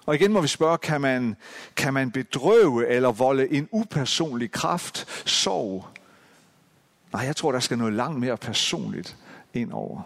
Og 0.09 0.15
igen 0.15 0.33
må 0.33 0.41
vi 0.41 0.47
spørge, 0.47 0.77
kan 0.77 1.01
man, 1.01 1.35
kan 1.75 1.93
man 1.93 2.11
bedrøve 2.11 2.87
eller 2.87 3.11
volde 3.11 3.51
en 3.51 3.69
upersonlig 3.71 4.51
kraft 4.51 5.07
sorg? 5.29 5.87
Nej, 7.13 7.21
jeg 7.21 7.35
tror, 7.35 7.51
der 7.51 7.59
skal 7.59 7.77
noget 7.77 7.93
langt 7.93 8.19
mere 8.19 8.37
personligt 8.37 9.17
ind 9.53 9.71
over. 9.71 10.01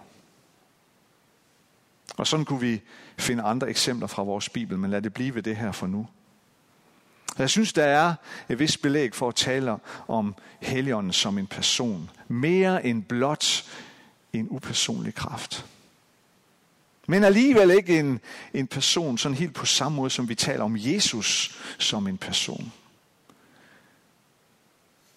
Og 2.17 2.27
sådan 2.27 2.45
kunne 2.45 2.59
vi 2.59 2.81
finde 3.17 3.43
andre 3.43 3.69
eksempler 3.69 4.07
fra 4.07 4.23
vores 4.23 4.49
Bibel, 4.49 4.77
men 4.77 4.91
lad 4.91 5.01
det 5.01 5.13
blive 5.13 5.35
ved 5.35 5.43
det 5.43 5.55
her 5.55 5.71
for 5.71 5.87
nu. 5.87 6.07
Jeg 7.37 7.49
synes, 7.49 7.73
der 7.73 7.85
er 7.85 8.13
et 8.49 8.59
vist 8.59 8.81
belæg 8.81 9.15
for 9.15 9.27
at 9.27 9.35
tale 9.35 9.77
om 10.07 10.35
Helligånden 10.59 11.13
som 11.13 11.37
en 11.37 11.47
person. 11.47 12.09
Mere 12.27 12.85
end 12.85 13.03
blot 13.03 13.63
en 14.33 14.47
upersonlig 14.49 15.15
kraft. 15.15 15.65
Men 17.07 17.23
alligevel 17.23 17.71
ikke 17.71 17.99
en, 17.99 18.19
en 18.53 18.67
person 18.67 19.17
sådan 19.17 19.37
helt 19.37 19.53
på 19.53 19.65
samme 19.65 19.95
måde, 19.95 20.09
som 20.09 20.29
vi 20.29 20.35
taler 20.35 20.63
om 20.63 20.75
Jesus 20.77 21.57
som 21.79 22.07
en 22.07 22.17
person. 22.17 22.73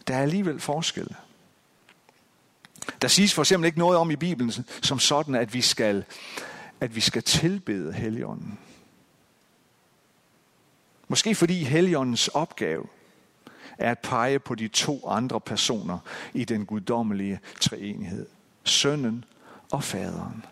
Der 0.09 0.17
er 0.17 0.23
alligevel 0.23 0.61
forskel. 0.61 1.17
Der 3.03 3.09
siges 3.09 3.35
for 3.35 3.43
eksempel 3.43 3.67
ikke 3.67 3.79
noget 3.79 3.99
om 3.99 4.11
i 4.11 4.17
Bibelen 4.17 4.53
som 4.83 4.99
sådan, 4.99 5.35
at 5.35 5.55
vi 5.55 5.61
skal, 5.61 6.05
at 6.81 6.95
vi 6.97 7.01
skal 7.01 7.23
tilbede 7.23 7.93
Helligånden. 7.93 8.59
Måske 11.09 11.35
fordi 11.35 11.65
Helligåndens 11.65 12.29
opgave 12.29 12.87
er 13.79 13.91
at 13.91 13.99
pege 13.99 14.39
på 14.39 14.55
de 14.55 14.69
to 14.69 15.09
andre 15.09 15.41
personer 15.41 15.99
i 16.35 16.45
den 16.45 16.67
guddommelige 16.67 17.41
treenighed. 17.61 18.27
Sønnen 18.65 19.25
og 19.73 19.85
faderen. 19.85 20.45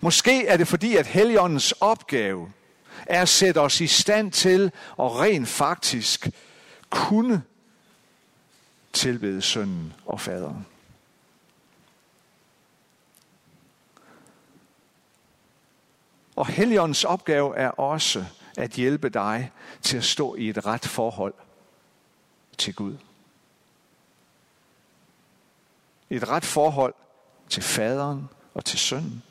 Måske 0.00 0.46
er 0.46 0.56
det 0.56 0.68
fordi, 0.68 0.96
at 0.96 1.06
Helligåndens 1.06 1.72
opgave 1.72 2.52
er 3.06 3.22
at 3.22 3.28
sætte 3.28 3.58
os 3.58 3.80
i 3.80 3.86
stand 3.86 4.32
til 4.32 4.64
at 4.98 5.16
rent 5.18 5.48
faktisk 5.48 6.28
kunne 6.90 7.42
tilbede 8.92 9.42
sønnen 9.42 9.92
og 10.06 10.20
faderen. 10.20 10.66
Og 16.36 16.46
Helligåndens 16.46 17.04
opgave 17.04 17.56
er 17.56 17.68
også 17.68 18.24
at 18.56 18.70
hjælpe 18.70 19.08
dig 19.08 19.52
til 19.82 19.96
at 19.96 20.04
stå 20.04 20.34
i 20.34 20.48
et 20.48 20.66
ret 20.66 20.84
forhold 20.84 21.34
til 22.58 22.74
Gud. 22.74 22.96
Et 26.10 26.28
ret 26.28 26.44
forhold 26.44 26.94
til 27.48 27.62
faderen 27.62 28.28
og 28.54 28.64
til 28.64 28.78
sønnen. 28.78 29.22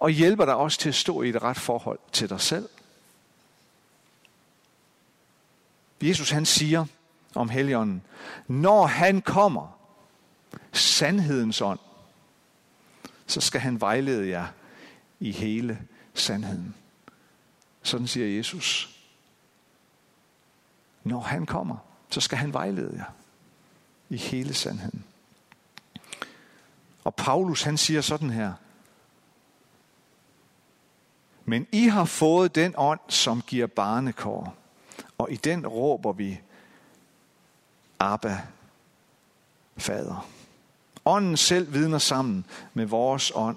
Og 0.00 0.10
hjælper 0.10 0.44
dig 0.44 0.54
også 0.54 0.78
til 0.78 0.88
at 0.88 0.94
stå 0.94 1.22
i 1.22 1.28
et 1.28 1.42
ret 1.42 1.56
forhold 1.56 1.98
til 2.12 2.28
dig 2.28 2.40
selv. 2.40 2.68
Jesus 6.02 6.30
han 6.30 6.46
siger 6.46 6.86
om 7.34 7.48
Helligånden, 7.48 8.02
når 8.48 8.86
han 8.86 9.22
kommer, 9.22 9.78
sandhedens 10.72 11.60
ånd, 11.60 11.78
så 13.26 13.40
skal 13.40 13.60
han 13.60 13.80
vejlede 13.80 14.28
jer 14.28 14.46
i 15.20 15.32
hele 15.32 15.82
sandheden. 16.14 16.74
Sådan 17.82 18.06
siger 18.06 18.36
Jesus. 18.36 18.96
Når 21.04 21.20
han 21.20 21.46
kommer, 21.46 21.76
så 22.10 22.20
skal 22.20 22.38
han 22.38 22.52
vejlede 22.52 22.96
jer 22.96 23.12
i 24.08 24.16
hele 24.16 24.54
sandheden. 24.54 25.04
Og 27.04 27.14
Paulus 27.14 27.62
han 27.62 27.76
siger 27.76 28.00
sådan 28.00 28.30
her. 28.30 28.52
Men 31.50 31.66
I 31.72 31.86
har 31.86 32.04
fået 32.04 32.54
den 32.54 32.74
ånd, 32.76 33.00
som 33.08 33.42
giver 33.46 33.66
barnekår, 33.66 34.56
og 35.18 35.32
i 35.32 35.36
den 35.36 35.66
råber 35.66 36.12
vi, 36.12 36.40
Abba, 37.98 38.42
Fader. 39.76 40.26
Ånden 41.04 41.36
selv 41.36 41.72
vidner 41.72 41.98
sammen 41.98 42.46
med 42.74 42.86
vores 42.86 43.32
ånd 43.34 43.56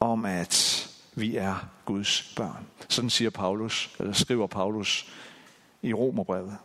om, 0.00 0.24
at 0.24 0.86
vi 1.14 1.36
er 1.36 1.68
Guds 1.84 2.32
børn. 2.36 2.66
Sådan 2.88 3.10
siger 3.10 3.30
Paulus, 3.30 3.96
eller 3.98 4.12
skriver 4.12 4.46
Paulus 4.46 5.12
i 5.82 5.92
Romerbrevet. 5.92 6.56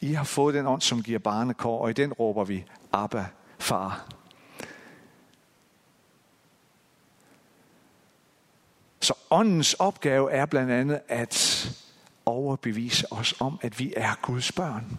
I 0.00 0.12
har 0.12 0.24
fået 0.24 0.54
den 0.54 0.66
ånd, 0.66 0.80
som 0.80 1.02
giver 1.02 1.18
barnekår, 1.18 1.82
og 1.82 1.90
i 1.90 1.92
den 1.92 2.12
råber 2.12 2.44
vi, 2.44 2.64
Abba, 2.92 3.26
far. 3.58 4.15
Så 9.06 9.14
åndens 9.30 9.74
opgave 9.74 10.32
er 10.32 10.46
blandt 10.46 10.72
andet 10.72 11.00
at 11.08 11.68
overbevise 12.24 13.12
os 13.12 13.34
om, 13.40 13.58
at 13.62 13.78
vi 13.78 13.94
er 13.96 14.14
Guds 14.22 14.52
børn. 14.52 14.98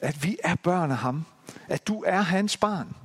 At 0.00 0.24
vi 0.24 0.38
er 0.44 0.54
børn 0.54 0.90
af 0.90 0.96
ham. 0.96 1.24
At 1.68 1.86
du 1.88 2.02
er 2.06 2.20
hans 2.20 2.56
barn. 2.56 2.96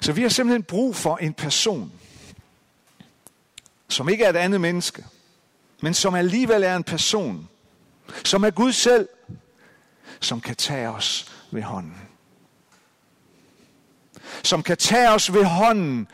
Så 0.00 0.12
vi 0.12 0.22
har 0.22 0.28
simpelthen 0.28 0.62
brug 0.62 0.96
for 0.96 1.16
en 1.16 1.34
person, 1.34 1.92
som 3.88 4.08
ikke 4.08 4.24
er 4.24 4.30
et 4.30 4.36
andet 4.36 4.60
menneske, 4.60 5.04
men 5.82 5.94
som 5.94 6.14
alligevel 6.14 6.62
er 6.62 6.76
en 6.76 6.84
person, 6.84 7.48
som 8.24 8.44
er 8.44 8.50
Gud 8.50 8.72
selv, 8.72 9.08
som 10.20 10.40
kan 10.40 10.56
tage 10.56 10.88
os 10.88 11.32
ved 11.50 11.62
hånden. 11.62 12.08
Som 14.42 14.62
kan 14.62 14.76
tage 14.76 15.10
os 15.10 15.32
ved 15.32 15.44
hånden 15.44 16.08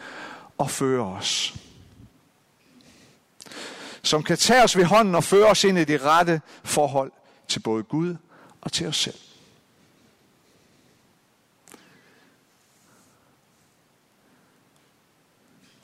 og 0.58 0.70
føre 0.70 1.06
os. 1.06 1.54
Som 4.02 4.22
kan 4.22 4.38
tage 4.38 4.62
os 4.62 4.76
ved 4.76 4.84
hånden 4.84 5.14
og 5.14 5.24
føre 5.24 5.46
os 5.46 5.64
ind 5.64 5.78
i 5.78 5.84
det 5.84 6.02
rette 6.02 6.40
forhold 6.64 7.12
til 7.48 7.60
både 7.60 7.82
Gud 7.82 8.16
og 8.60 8.72
til 8.72 8.86
os 8.86 8.96
selv. 8.96 9.18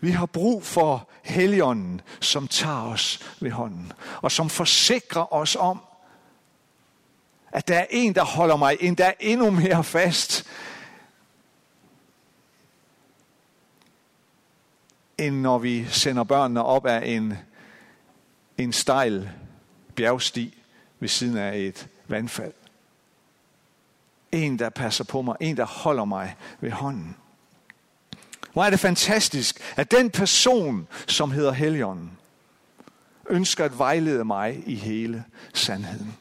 Vi 0.00 0.10
har 0.10 0.26
brug 0.26 0.64
for 0.64 1.08
Helligånden, 1.22 2.00
som 2.20 2.48
tager 2.48 2.82
os 2.82 3.36
ved 3.40 3.50
hånden, 3.50 3.92
og 4.22 4.32
som 4.32 4.50
forsikrer 4.50 5.34
os 5.34 5.56
om, 5.56 5.80
at 7.52 7.68
der 7.68 7.78
er 7.78 7.86
en, 7.90 8.14
der 8.14 8.24
holder 8.24 8.56
mig 8.56 8.76
endda 8.80 9.12
endnu 9.20 9.50
mere 9.50 9.84
fast, 9.84 10.46
end 15.18 15.40
når 15.40 15.58
vi 15.58 15.84
sender 15.84 16.24
børnene 16.24 16.64
op 16.64 16.86
af 16.86 17.06
en, 17.06 17.34
en 18.58 18.72
stejl 18.72 19.30
bjergsti 19.94 20.62
ved 21.00 21.08
siden 21.08 21.36
af 21.36 21.58
et 21.58 21.88
vandfald. 22.08 22.52
En, 24.32 24.58
der 24.58 24.70
passer 24.70 25.04
på 25.04 25.22
mig, 25.22 25.36
en, 25.40 25.56
der 25.56 25.66
holder 25.66 26.04
mig 26.04 26.36
ved 26.60 26.70
hånden. 26.70 27.16
Hvor 28.52 28.64
er 28.64 28.70
det 28.70 28.80
fantastisk, 28.80 29.60
at 29.76 29.90
den 29.90 30.10
person, 30.10 30.88
som 31.06 31.30
hedder 31.30 31.52
Helligånden, 31.52 32.10
ønsker 33.30 33.64
at 33.64 33.78
vejlede 33.78 34.24
mig 34.24 34.62
i 34.66 34.74
hele 34.74 35.24
sandheden. 35.54 36.16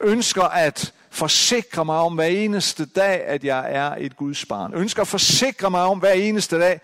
Ønsker 0.00 0.42
at 0.42 0.92
forsikre 1.10 1.84
mig 1.84 1.96
om 1.96 2.14
hver 2.14 2.24
eneste 2.24 2.86
dag, 2.86 3.24
at 3.24 3.44
jeg 3.44 3.72
er 3.72 3.94
et 3.98 4.16
Guds 4.16 4.46
barn. 4.46 4.74
Ønsker 4.74 5.02
at 5.02 5.08
forsikre 5.08 5.70
mig 5.70 5.82
om 5.82 5.98
hver 5.98 6.12
eneste 6.12 6.60
dag. 6.60 6.80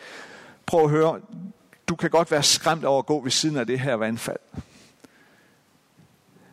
Prøv 0.66 0.84
at 0.84 0.90
høre, 0.90 1.20
du 1.88 1.96
kan 1.96 2.10
godt 2.10 2.30
være 2.30 2.42
skræmt 2.42 2.84
over 2.84 2.98
at 2.98 3.06
gå 3.06 3.20
ved 3.20 3.30
siden 3.30 3.56
af 3.56 3.66
det 3.66 3.80
her 3.80 3.94
vandfald. 3.94 4.38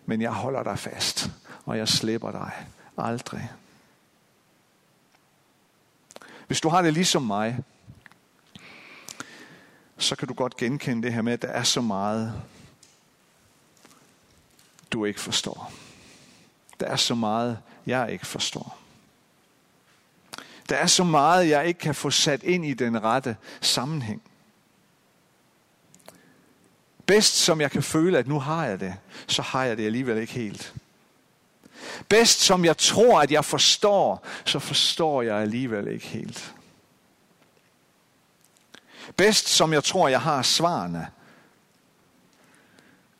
Men 0.05 0.21
jeg 0.21 0.31
holder 0.31 0.63
dig 0.63 0.79
fast, 0.79 1.29
og 1.65 1.77
jeg 1.77 1.87
slipper 1.87 2.31
dig 2.31 2.51
aldrig. 2.97 3.51
Hvis 6.47 6.61
du 6.61 6.69
har 6.69 6.81
det 6.81 6.93
ligesom 6.93 7.23
mig, 7.23 7.57
så 9.97 10.15
kan 10.15 10.27
du 10.27 10.33
godt 10.33 10.57
genkende 10.57 11.03
det 11.03 11.13
her 11.13 11.21
med, 11.21 11.33
at 11.33 11.41
der 11.41 11.47
er 11.47 11.63
så 11.63 11.81
meget 11.81 12.41
du 14.91 15.05
ikke 15.05 15.19
forstår. 15.19 15.71
Der 16.79 16.85
er 16.85 16.95
så 16.95 17.15
meget, 17.15 17.59
jeg 17.85 18.11
ikke 18.11 18.27
forstår. 18.27 18.79
Der 20.69 20.75
er 20.75 20.87
så 20.87 21.03
meget, 21.03 21.49
jeg 21.49 21.67
ikke 21.67 21.79
kan 21.79 21.95
få 21.95 22.09
sat 22.09 22.43
ind 22.43 22.65
i 22.65 22.73
den 22.73 23.03
rette 23.03 23.37
sammenhæng. 23.61 24.21
Bedst 27.05 27.35
som 27.35 27.61
jeg 27.61 27.71
kan 27.71 27.83
føle, 27.83 28.17
at 28.17 28.27
nu 28.27 28.39
har 28.39 28.65
jeg 28.65 28.79
det, 28.79 28.95
så 29.27 29.41
har 29.41 29.63
jeg 29.63 29.77
det 29.77 29.85
alligevel 29.85 30.17
ikke 30.17 30.33
helt. 30.33 30.73
Bedst 32.09 32.39
som 32.39 32.65
jeg 32.65 32.77
tror, 32.77 33.21
at 33.21 33.31
jeg 33.31 33.45
forstår, 33.45 34.25
så 34.45 34.59
forstår 34.59 35.21
jeg 35.21 35.35
alligevel 35.35 35.87
ikke 35.87 36.07
helt. 36.07 36.53
Bedst 39.15 39.47
som 39.47 39.73
jeg 39.73 39.83
tror, 39.83 40.07
jeg 40.07 40.21
har 40.21 40.41
svarene, 40.41 41.07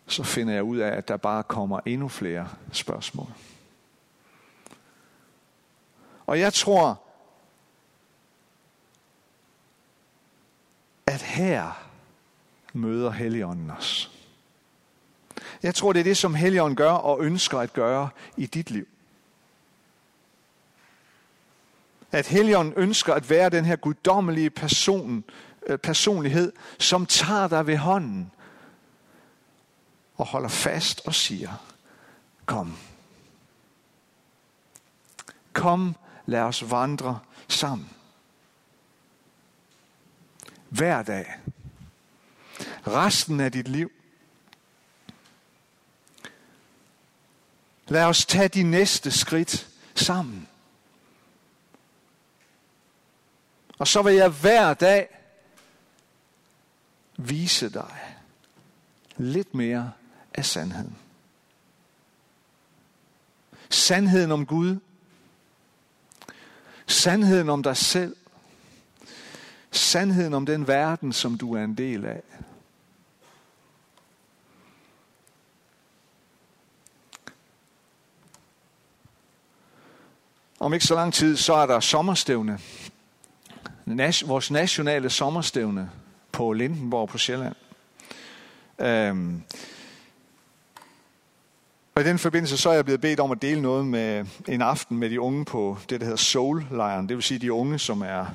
så 0.08 0.24
finder 0.24 0.54
jeg 0.54 0.64
ud 0.64 0.78
af, 0.78 0.98
at 0.98 1.08
der 1.08 1.18
bare 1.18 1.44
kommer 1.44 1.80
endnu 1.86 2.08
flere 2.08 2.50
spørgsmål. 2.72 3.28
Og 6.26 6.40
jeg 6.40 6.54
tror, 6.54 7.02
at 11.06 11.22
her 11.22 11.88
møder 12.74 13.12
Helligånden 13.12 13.72
os. 13.72 14.17
Jeg 15.64 15.76
tror, 15.76 15.94
det 15.94 16.00
er 16.00 16.04
det, 16.04 16.18
som 16.18 16.36
Helligånden 16.36 16.76
gør 16.76 16.92
og 16.92 17.22
ønsker 17.22 17.60
at 17.60 17.74
gøre 17.74 18.10
i 18.38 18.46
dit 18.46 18.72
liv. 18.72 18.88
At 22.12 22.28
Helligånden 22.28 22.74
ønsker 22.78 23.14
at 23.14 23.30
være 23.30 23.50
den 23.50 23.66
her 23.66 23.76
guddommelige 23.76 24.50
person, 24.50 25.24
øh, 25.68 25.78
personlighed, 25.78 26.54
som 26.80 27.06
tager 27.06 27.48
dig 27.48 27.68
ved 27.68 27.78
hånden 27.78 28.32
og 30.18 30.26
holder 30.26 30.50
fast 30.50 31.02
og 31.06 31.16
siger, 31.16 31.52
kom. 32.46 32.78
Kom, 35.54 35.96
lad 36.26 36.42
os 36.42 36.72
vandre 36.72 37.20
sammen. 37.48 37.90
Hver 40.70 41.04
dag. 41.04 41.34
Resten 42.88 43.40
af 43.40 43.52
dit 43.52 43.68
liv. 43.68 43.92
Lad 47.88 48.04
os 48.04 48.26
tage 48.26 48.48
de 48.48 48.64
næste 48.64 49.12
skridt 49.12 49.68
sammen. 49.96 50.48
Og 53.78 53.88
så 53.88 54.02
vil 54.02 54.14
jeg 54.14 54.30
hver 54.30 54.74
dag 54.74 55.08
vise 57.18 57.70
dig 57.70 58.18
lidt 59.18 59.54
mere 59.54 59.92
af 60.34 60.46
sandheden. 60.46 60.98
Sandheden 63.70 64.32
om 64.32 64.46
Gud. 64.46 64.80
Sandheden 66.88 67.50
om 67.50 67.64
dig 67.64 67.78
selv. 67.78 68.16
Sandheden 69.72 70.34
om 70.34 70.46
den 70.46 70.68
verden, 70.68 71.14
som 71.14 71.38
du 71.38 71.54
er 71.56 71.64
en 71.64 71.78
del 71.78 72.06
af. 72.06 72.24
Om 80.60 80.74
ikke 80.74 80.86
så 80.86 80.96
lang 80.96 81.14
tid, 81.14 81.38
så 81.38 81.54
er 81.54 81.66
der 81.66 81.80
sommerstævne. 81.80 82.60
Vores 84.26 84.52
nationale 84.52 85.10
sommerstævne 85.10 85.90
på 86.32 86.54
Lindenborg 86.54 87.10
på 87.10 87.18
Sjælland. 87.18 87.56
Øhm, 88.80 89.44
og 91.96 92.02
i 92.02 92.06
den 92.06 92.20
forbindelse 92.20 92.58
så 92.58 92.70
er 92.70 92.74
jeg 92.74 92.86
blevet 92.86 93.02
bedt 93.02 93.20
om 93.20 93.32
at 93.32 93.42
dele 93.42 93.62
noget 93.62 93.86
med 93.86 94.26
en 94.48 94.62
aften 94.62 94.98
med 94.98 95.10
de 95.10 95.22
unge 95.22 95.46
på 95.46 95.78
det, 95.90 96.00
der 96.00 96.06
hedder 96.06 96.18
Soul-lejren. 96.18 97.10
Det 97.10 97.18
vil 97.18 97.24
sige 97.24 97.40
de 97.40 97.54
unge, 97.54 97.80
som 97.80 98.02
er 98.02 98.26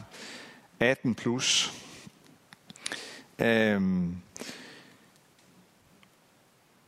18 0.80 1.14
plus. 1.14 1.72
Øhm, 3.38 4.16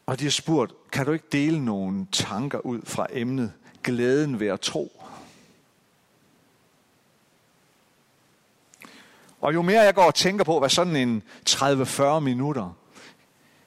og 0.07 0.19
de 0.19 0.25
har 0.25 0.31
spurgt, 0.31 0.73
kan 0.93 1.07
du 1.07 1.13
ikke 1.13 1.29
dele 1.33 1.65
nogle 1.65 2.07
tanker 2.13 2.59
ud 2.59 2.81
fra 2.85 3.07
emnet 3.11 3.53
glæden 3.83 4.41
ved 4.41 4.47
at 4.47 4.61
tro? 4.61 5.04
Og 9.45 9.55
jo 9.55 9.63
mere 9.63 9.81
jeg 9.81 9.95
går 9.95 10.05
og 10.05 10.15
tænker 10.15 10.45
på, 10.45 10.59
hvad 10.59 10.69
sådan 10.69 10.97
en 10.97 11.23
30-40 11.51 12.21
minutter, 12.21 12.77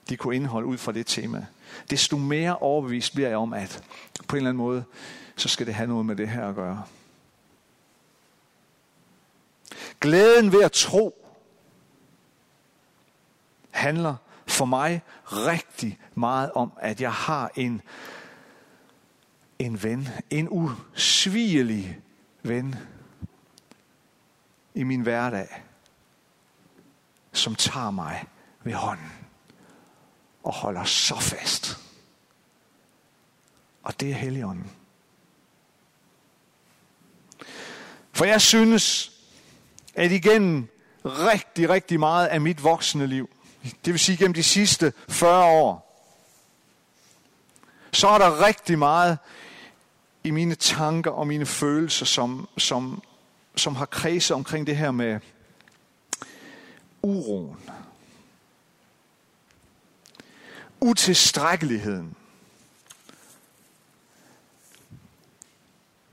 de 0.10 0.18
kunne 0.18 0.36
indeholde 0.36 0.68
ud 0.68 0.78
fra 0.78 0.92
det 0.92 1.08
tema, 1.08 1.46
desto 1.90 2.18
mere 2.18 2.58
overbevist 2.58 3.14
bliver 3.14 3.30
jeg 3.30 3.38
om, 3.38 3.54
at 3.54 3.84
på 4.28 4.36
en 4.36 4.38
eller 4.38 4.50
anden 4.50 4.64
måde, 4.64 4.84
så 5.36 5.50
skal 5.50 5.66
det 5.66 5.74
have 5.74 5.88
noget 5.88 6.06
med 6.06 6.16
det 6.16 6.30
her 6.30 6.50
at 6.50 6.56
gøre. 6.56 6.84
Glæden 10.02 10.52
ved 10.52 10.64
at 10.64 10.72
tro 10.72 11.28
handler 13.72 14.16
for 14.48 14.66
mig 14.66 15.02
rigtig 15.26 16.00
meget 16.16 16.52
om, 16.52 16.72
at 16.80 17.02
jeg 17.02 17.14
har 17.14 17.52
en, 17.56 17.82
en 19.60 19.84
ven, 19.84 20.08
en 20.30 20.48
usvigelig 20.50 22.00
ven 22.44 22.76
i 24.74 24.84
min 24.84 25.02
hverdag, 25.02 25.67
som 27.38 27.56
tager 27.56 27.92
mig 27.92 28.26
ved 28.64 28.74
hånden 28.74 29.12
og 30.44 30.54
holder 30.54 30.84
så 30.84 31.20
fast. 31.20 31.78
Og 33.84 34.00
det 34.00 34.10
er 34.10 34.14
Helligånden. 34.14 34.72
For 38.12 38.26
jeg 38.26 38.42
synes, 38.42 39.12
at 39.96 40.12
igennem 40.12 40.68
rigtig, 41.06 41.70
rigtig 41.70 42.00
meget 42.00 42.28
af 42.28 42.42
mit 42.42 42.64
voksne 42.64 43.08
liv, 43.08 43.30
det 43.64 43.94
vil 43.94 44.00
sige 44.00 44.18
gennem 44.18 44.34
de 44.34 44.44
sidste 44.44 44.94
40 45.10 45.46
år, 45.46 45.88
så 47.92 48.08
er 48.08 48.18
der 48.18 48.46
rigtig 48.46 48.80
meget 48.80 49.18
i 50.24 50.32
mine 50.32 50.56
tanker 50.56 51.12
og 51.12 51.28
mine 51.28 51.46
følelser, 51.46 52.06
som, 52.06 52.50
som, 52.58 53.04
som 53.56 53.76
har 53.76 53.86
kredset 53.86 54.36
omkring 54.36 54.68
det 54.68 54.78
her 54.78 54.92
med 54.92 55.20
uroen. 57.02 57.56
Utilstrækkeligheden. 60.80 62.16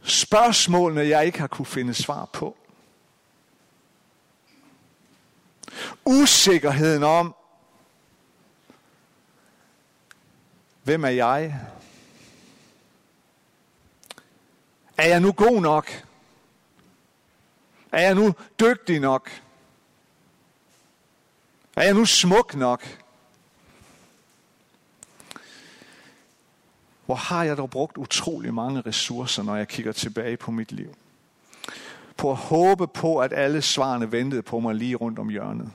Spørgsmålene, 0.02 1.08
jeg 1.08 1.26
ikke 1.26 1.38
har 1.40 1.46
kunne 1.46 1.66
finde 1.66 1.94
svar 1.94 2.24
på. 2.24 2.56
Usikkerheden 6.04 7.02
om, 7.02 7.34
hvem 10.82 11.04
er 11.04 11.08
jeg? 11.08 11.60
Er 14.96 15.06
jeg 15.06 15.20
nu 15.20 15.32
god 15.32 15.60
nok? 15.60 16.04
Er 17.92 18.02
jeg 18.02 18.14
nu 18.14 18.34
dygtig 18.60 19.00
nok? 19.00 19.30
Er 21.76 21.82
jeg 21.82 21.94
nu 21.94 22.04
smuk 22.04 22.54
nok? 22.54 22.98
Hvor 27.06 27.14
har 27.14 27.44
jeg 27.44 27.56
dog 27.56 27.70
brugt 27.70 27.96
utrolig 27.96 28.54
mange 28.54 28.80
ressourcer, 28.80 29.42
når 29.42 29.56
jeg 29.56 29.68
kigger 29.68 29.92
tilbage 29.92 30.36
på 30.36 30.50
mit 30.50 30.72
liv? 30.72 30.94
På 32.16 32.30
at 32.30 32.36
håbe 32.36 32.86
på, 32.86 33.18
at 33.18 33.32
alle 33.32 33.62
svarene 33.62 34.12
ventede 34.12 34.42
på 34.42 34.60
mig 34.60 34.74
lige 34.74 34.96
rundt 34.96 35.18
om 35.18 35.28
hjørnet. 35.28 35.72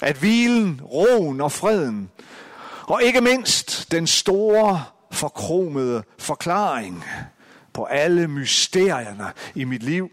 At 0.00 0.16
hvilen, 0.16 0.80
roen 0.84 1.40
og 1.40 1.52
freden, 1.52 2.10
og 2.82 3.02
ikke 3.02 3.20
mindst 3.20 3.92
den 3.92 4.06
store, 4.06 4.84
forkromede 5.10 6.02
forklaring 6.18 7.04
på 7.72 7.84
alle 7.84 8.28
mysterierne 8.28 9.32
i 9.54 9.64
mit 9.64 9.82
liv, 9.82 10.10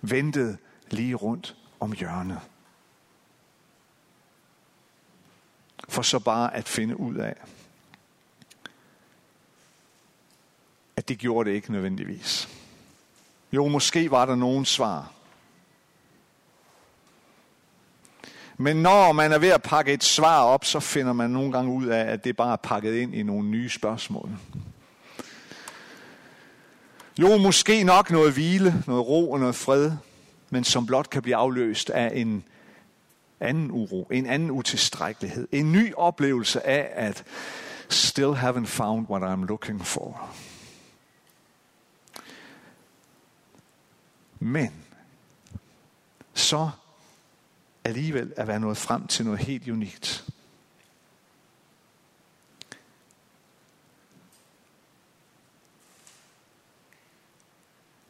ventede 0.00 0.56
lige 0.90 1.14
rundt 1.14 1.56
om 1.80 1.92
hjørnet. 1.92 2.40
For 5.92 6.02
så 6.02 6.18
bare 6.18 6.54
at 6.54 6.68
finde 6.68 7.00
ud 7.00 7.14
af, 7.14 7.34
at 10.96 11.08
det 11.08 11.18
gjorde 11.18 11.50
det 11.50 11.56
ikke 11.56 11.72
nødvendigvis. 11.72 12.48
Jo, 13.52 13.68
måske 13.68 14.10
var 14.10 14.26
der 14.26 14.34
nogen 14.34 14.64
svar. 14.64 15.12
Men 18.56 18.76
når 18.76 19.12
man 19.12 19.32
er 19.32 19.38
ved 19.38 19.48
at 19.48 19.62
pakke 19.62 19.92
et 19.92 20.04
svar 20.04 20.40
op, 20.40 20.64
så 20.64 20.80
finder 20.80 21.12
man 21.12 21.30
nogle 21.30 21.52
gange 21.52 21.72
ud 21.72 21.86
af, 21.86 22.12
at 22.12 22.24
det 22.24 22.36
bare 22.36 22.52
er 22.52 22.56
pakket 22.56 22.94
ind 22.94 23.14
i 23.14 23.22
nogle 23.22 23.48
nye 23.48 23.70
spørgsmål. 23.70 24.30
Jo, 27.18 27.36
måske 27.36 27.84
nok 27.84 28.10
noget 28.10 28.32
hvile, 28.32 28.82
noget 28.86 29.06
ro 29.06 29.32
og 29.32 29.40
noget 29.40 29.54
fred, 29.54 29.92
men 30.50 30.64
som 30.64 30.86
blot 30.86 31.10
kan 31.10 31.22
blive 31.22 31.36
afløst 31.36 31.90
af 31.90 32.12
en 32.14 32.44
anden 33.42 33.70
uro, 33.70 34.08
en 34.10 34.26
anden 34.26 34.50
utilstrækkelighed, 34.50 35.48
en 35.52 35.72
ny 35.72 35.94
oplevelse 35.94 36.66
af, 36.66 36.90
at 37.06 37.24
still 37.88 38.32
haven't 38.32 38.66
found 38.66 39.06
what 39.08 39.22
I'm 39.22 39.46
looking 39.46 39.86
for. 39.86 40.30
Men 44.38 44.72
så 46.34 46.70
alligevel 47.84 48.32
at 48.36 48.48
være 48.48 48.60
nået 48.60 48.76
frem 48.76 49.06
til 49.06 49.24
noget 49.24 49.40
helt 49.40 49.68
unikt. 49.68 50.24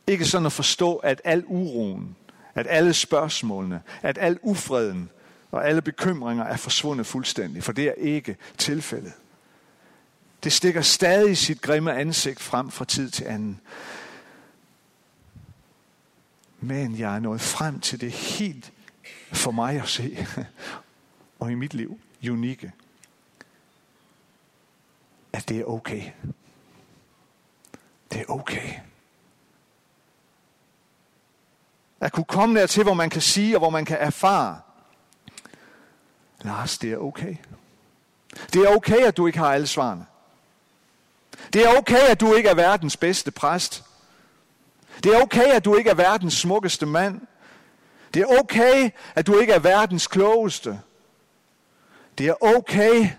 Ikke 0.06 0.24
sådan 0.24 0.46
at 0.46 0.52
forstå, 0.52 0.96
at 0.96 1.20
al 1.24 1.44
uroen, 1.46 2.16
at 2.54 2.66
alle 2.70 2.94
spørgsmålene, 2.94 3.82
at 4.02 4.18
al 4.18 4.38
ufreden 4.42 5.10
og 5.52 5.68
alle 5.68 5.82
bekymringer 5.82 6.44
er 6.44 6.56
forsvundet 6.56 7.06
fuldstændig, 7.06 7.62
for 7.62 7.72
det 7.72 7.88
er 7.88 7.92
ikke 7.92 8.36
tilfældet. 8.58 9.12
Det 10.44 10.52
stikker 10.52 10.82
stadig 10.82 11.38
sit 11.38 11.62
grimme 11.62 11.94
ansigt 11.94 12.40
frem 12.40 12.70
fra 12.70 12.84
tid 12.84 13.10
til 13.10 13.24
anden. 13.24 13.60
Men 16.60 16.98
jeg 16.98 17.14
er 17.14 17.18
nået 17.18 17.40
frem 17.40 17.80
til 17.80 18.00
det 18.00 18.12
helt 18.12 18.72
for 19.32 19.50
mig 19.50 19.82
at 19.82 19.88
se, 19.88 20.26
og 21.40 21.52
i 21.52 21.54
mit 21.54 21.74
liv, 21.74 22.00
unikke, 22.30 22.72
at 25.32 25.48
det 25.48 25.60
er 25.60 25.64
okay. 25.64 26.10
Det 28.12 28.20
er 28.20 28.24
okay. 28.28 28.72
At 32.00 32.12
kunne 32.12 32.24
komme 32.24 32.60
dertil, 32.60 32.82
hvor 32.82 32.94
man 32.94 33.10
kan 33.10 33.22
sige, 33.22 33.56
og 33.56 33.58
hvor 33.58 33.70
man 33.70 33.84
kan 33.84 33.98
erfare, 34.00 34.60
Lars, 36.42 36.78
det 36.78 36.92
er 36.92 36.96
okay. 36.96 37.36
Det 38.52 38.62
er 38.62 38.76
okay, 38.76 39.04
at 39.04 39.16
du 39.16 39.26
ikke 39.26 39.38
har 39.38 39.52
alle 39.52 39.66
svarene. 39.66 40.06
Det 41.52 41.64
er 41.64 41.78
okay, 41.78 42.10
at 42.10 42.20
du 42.20 42.34
ikke 42.34 42.48
er 42.48 42.54
verdens 42.54 42.96
bedste 42.96 43.30
præst. 43.30 43.84
Det 45.04 45.14
er 45.14 45.22
okay, 45.22 45.46
at 45.46 45.64
du 45.64 45.76
ikke 45.76 45.90
er 45.90 45.94
verdens 45.94 46.34
smukkeste 46.34 46.86
mand. 46.86 47.20
Det 48.14 48.22
er 48.22 48.40
okay, 48.40 48.90
at 49.14 49.26
du 49.26 49.38
ikke 49.38 49.52
er 49.52 49.58
verdens 49.58 50.06
klogeste. 50.06 50.80
Det 52.18 52.28
er 52.28 52.42
okay, 52.42 53.10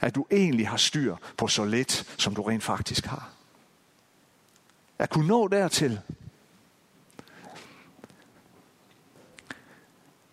at 0.00 0.14
du 0.14 0.26
egentlig 0.30 0.68
har 0.68 0.76
styr 0.76 1.16
på 1.36 1.48
så 1.48 1.64
lidt, 1.64 2.14
som 2.18 2.34
du 2.34 2.42
rent 2.42 2.62
faktisk 2.62 3.06
har. 3.06 3.30
At 4.98 5.10
kunne 5.10 5.26
nå 5.26 5.48
dertil. 5.48 6.00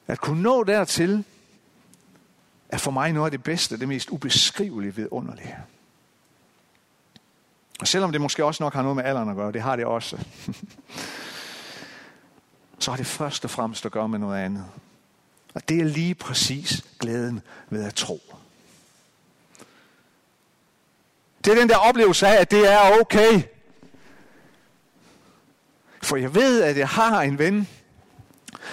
At 0.08 0.22
kunne 0.22 0.42
nå 0.42 0.64
dertil, 0.64 1.26
er 2.72 2.78
for 2.78 2.92
mig 2.92 3.14
noget 3.14 3.28
af 3.28 3.32
det 3.32 3.44
bedste, 3.44 3.80
det 3.80 3.88
mest 3.88 4.10
ubeskrivelige 4.10 4.96
vidunderlige. 4.96 5.58
Og 7.80 7.88
selvom 7.88 8.12
det 8.12 8.22
måske 8.22 8.46
også 8.46 8.64
nok 8.64 8.74
har 8.74 8.82
noget 8.82 8.96
med 8.96 9.04
alderen 9.04 9.30
at 9.30 9.36
gøre, 9.36 9.52
det 9.52 9.62
har 9.62 9.76
det 9.76 9.86
også, 9.86 10.18
så 12.80 12.92
har 12.92 12.98
det 12.98 13.06
først 13.06 13.46
og 13.46 13.52
fremmest 13.52 13.86
at 13.86 13.92
gøre 13.92 14.10
med 14.10 14.20
noget 14.20 14.46
andet. 14.46 14.66
Og 15.54 15.70
det 15.70 15.80
er 15.80 15.86
lige 15.86 16.16
præcis 16.16 16.86
glæden 17.00 17.42
ved 17.70 17.84
at 17.84 17.96
tro. 17.96 18.22
Det 21.46 21.54
er 21.54 21.60
den 21.60 21.70
der 21.70 21.78
oplevelse 21.78 22.28
af, 22.28 22.42
at 22.42 22.52
det 22.52 22.72
er 22.72 23.00
okay. 23.02 23.42
For 26.04 26.16
jeg 26.16 26.36
ved, 26.36 26.62
at 26.62 26.78
jeg 26.78 26.88
har 26.88 27.22
en 27.22 27.40
ven, 27.40 27.68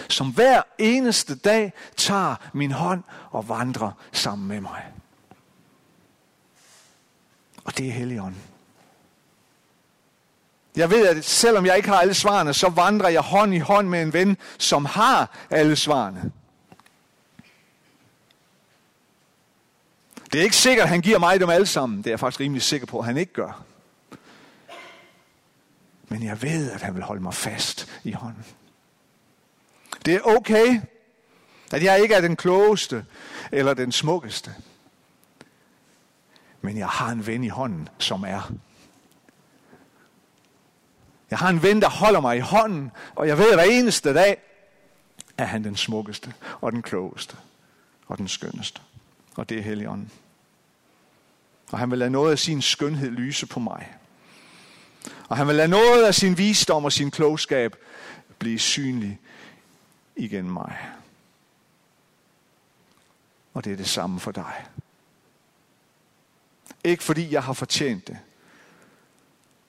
som 0.08 0.30
hver 0.30 0.62
eneste 0.78 1.34
dag 1.34 1.72
tager 1.96 2.34
min 2.52 2.72
hånd 2.72 3.02
og 3.30 3.48
vandrer 3.48 3.90
sammen 4.12 4.48
med 4.48 4.60
mig. 4.60 4.82
Og 7.64 7.78
det 7.78 7.88
er 7.88 7.92
Helligånden. 7.92 8.42
Jeg 10.76 10.90
ved, 10.90 11.06
at 11.06 11.24
selvom 11.24 11.66
jeg 11.66 11.76
ikke 11.76 11.88
har 11.88 12.00
alle 12.00 12.14
svarene, 12.14 12.54
så 12.54 12.68
vandrer 12.68 13.08
jeg 13.08 13.20
hånd 13.20 13.54
i 13.54 13.58
hånd 13.58 13.88
med 13.88 14.02
en 14.02 14.12
ven, 14.12 14.36
som 14.58 14.84
har 14.84 15.30
alle 15.50 15.76
svarene. 15.76 16.32
Det 20.32 20.38
er 20.40 20.42
ikke 20.42 20.56
sikkert, 20.56 20.82
at 20.82 20.88
han 20.88 21.00
giver 21.00 21.18
mig 21.18 21.40
dem 21.40 21.50
alle 21.50 21.66
sammen. 21.66 21.98
Det 21.98 22.06
er 22.06 22.10
jeg 22.10 22.20
faktisk 22.20 22.40
rimelig 22.40 22.62
sikker 22.62 22.86
på, 22.86 22.98
at 22.98 23.04
han 23.04 23.16
ikke 23.16 23.32
gør. 23.32 23.64
Men 26.08 26.22
jeg 26.22 26.42
ved, 26.42 26.70
at 26.70 26.82
han 26.82 26.94
vil 26.94 27.02
holde 27.02 27.22
mig 27.22 27.34
fast 27.34 27.88
i 28.04 28.12
hånden. 28.12 28.44
Det 30.04 30.14
er 30.14 30.20
okay, 30.20 30.80
at 31.72 31.82
jeg 31.82 32.02
ikke 32.02 32.14
er 32.14 32.20
den 32.20 32.36
klogeste 32.36 33.04
eller 33.52 33.74
den 33.74 33.92
smukkeste. 33.92 34.54
Men 36.60 36.78
jeg 36.78 36.88
har 36.88 37.10
en 37.10 37.26
ven 37.26 37.44
i 37.44 37.48
hånden, 37.48 37.88
som 37.98 38.24
er. 38.24 38.52
Jeg 41.30 41.38
har 41.38 41.48
en 41.48 41.62
ven, 41.62 41.82
der 41.82 41.88
holder 41.88 42.20
mig 42.20 42.36
i 42.36 42.40
hånden, 42.40 42.90
og 43.14 43.28
jeg 43.28 43.38
ved, 43.38 43.48
at 43.48 43.56
hver 43.56 43.64
eneste 43.64 44.14
dag 44.14 44.42
er 45.38 45.44
han 45.44 45.64
den 45.64 45.76
smukkeste, 45.76 46.34
og 46.60 46.72
den 46.72 46.82
klogeste, 46.82 47.36
og 48.06 48.18
den 48.18 48.28
skønneste. 48.28 48.80
Og 49.36 49.48
det 49.48 49.58
er 49.58 49.62
Helligånden. 49.62 50.10
Og 51.72 51.78
han 51.78 51.90
vil 51.90 51.98
lade 51.98 52.10
noget 52.10 52.32
af 52.32 52.38
sin 52.38 52.62
skønhed 52.62 53.10
lyse 53.10 53.46
på 53.46 53.60
mig. 53.60 53.96
Og 55.28 55.36
han 55.36 55.46
vil 55.46 55.56
lade 55.56 55.68
noget 55.68 56.04
af 56.04 56.14
sin 56.14 56.38
visdom 56.38 56.84
og 56.84 56.92
sin 56.92 57.10
klogskab 57.10 57.76
blive 58.38 58.58
synlig 58.58 59.18
igen 60.18 60.50
mig. 60.50 60.78
Og 63.54 63.64
det 63.64 63.72
er 63.72 63.76
det 63.76 63.88
samme 63.88 64.20
for 64.20 64.32
dig. 64.32 64.66
Ikke 66.84 67.02
fordi 67.02 67.32
jeg 67.32 67.42
har 67.42 67.52
fortjent 67.52 68.08
det. 68.08 68.18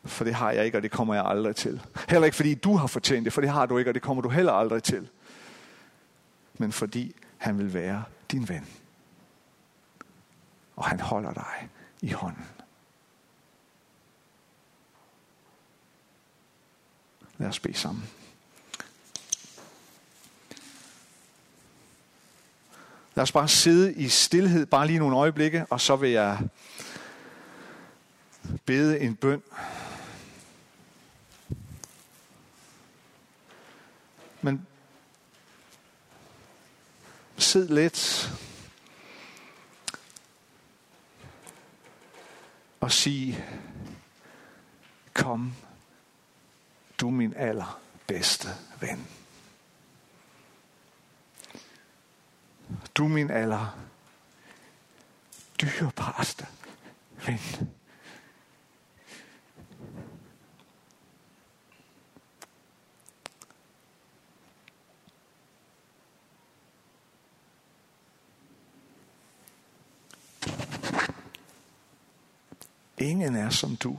For 0.03 0.23
det 0.23 0.35
har 0.35 0.51
jeg 0.51 0.65
ikke, 0.65 0.77
og 0.77 0.81
det 0.81 0.91
kommer 0.91 1.13
jeg 1.13 1.25
aldrig 1.25 1.55
til. 1.55 1.81
Heller 2.09 2.25
ikke 2.25 2.35
fordi 2.35 2.55
du 2.55 2.75
har 2.75 2.87
fortjent 2.87 3.25
det, 3.25 3.33
for 3.33 3.41
det 3.41 3.49
har 3.49 3.65
du 3.65 3.77
ikke, 3.77 3.91
og 3.91 3.93
det 3.93 4.01
kommer 4.01 4.21
du 4.21 4.29
heller 4.29 4.53
aldrig 4.53 4.83
til. 4.83 5.09
Men 6.57 6.71
fordi 6.71 7.15
han 7.37 7.57
vil 7.57 7.73
være 7.73 8.03
din 8.31 8.49
ven. 8.49 8.67
Og 10.75 10.85
han 10.85 10.99
holder 10.99 11.33
dig 11.33 11.69
i 12.01 12.11
hånden. 12.11 12.45
Lad 17.37 17.47
os 17.47 17.59
bede 17.59 17.77
sammen. 17.77 18.18
Lad 23.19 23.23
os 23.23 23.31
bare 23.31 23.47
sidde 23.47 23.93
i 23.93 24.07
stillhed, 24.07 24.65
bare 24.65 24.87
lige 24.87 24.99
nogle 24.99 25.17
øjeblikke, 25.17 25.65
og 25.69 25.81
så 25.81 25.95
vil 25.95 26.09
jeg 26.09 26.39
bede 28.65 28.99
en 28.99 29.15
bøn. 29.15 29.43
Men 34.41 34.67
sid 37.37 37.67
lidt 37.67 38.31
og 42.79 42.91
sig, 42.91 43.45
kom, 45.13 45.53
du 47.01 47.09
min 47.09 47.33
allerbedste 47.35 48.47
ven. 48.79 49.18
Du 52.97 53.07
min 53.07 53.31
aller 53.31 53.77
dyrebarste 55.61 56.45
ven. 57.25 57.39
Ingen 72.97 73.35
er 73.35 73.49
som 73.49 73.75
du. 73.75 73.97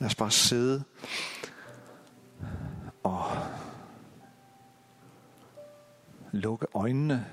Lad 0.00 0.06
os 0.06 0.14
bare 0.14 0.30
sidde 0.30 0.84
og 3.02 3.24
lukke 6.32 6.66
øjnene. 6.74 7.26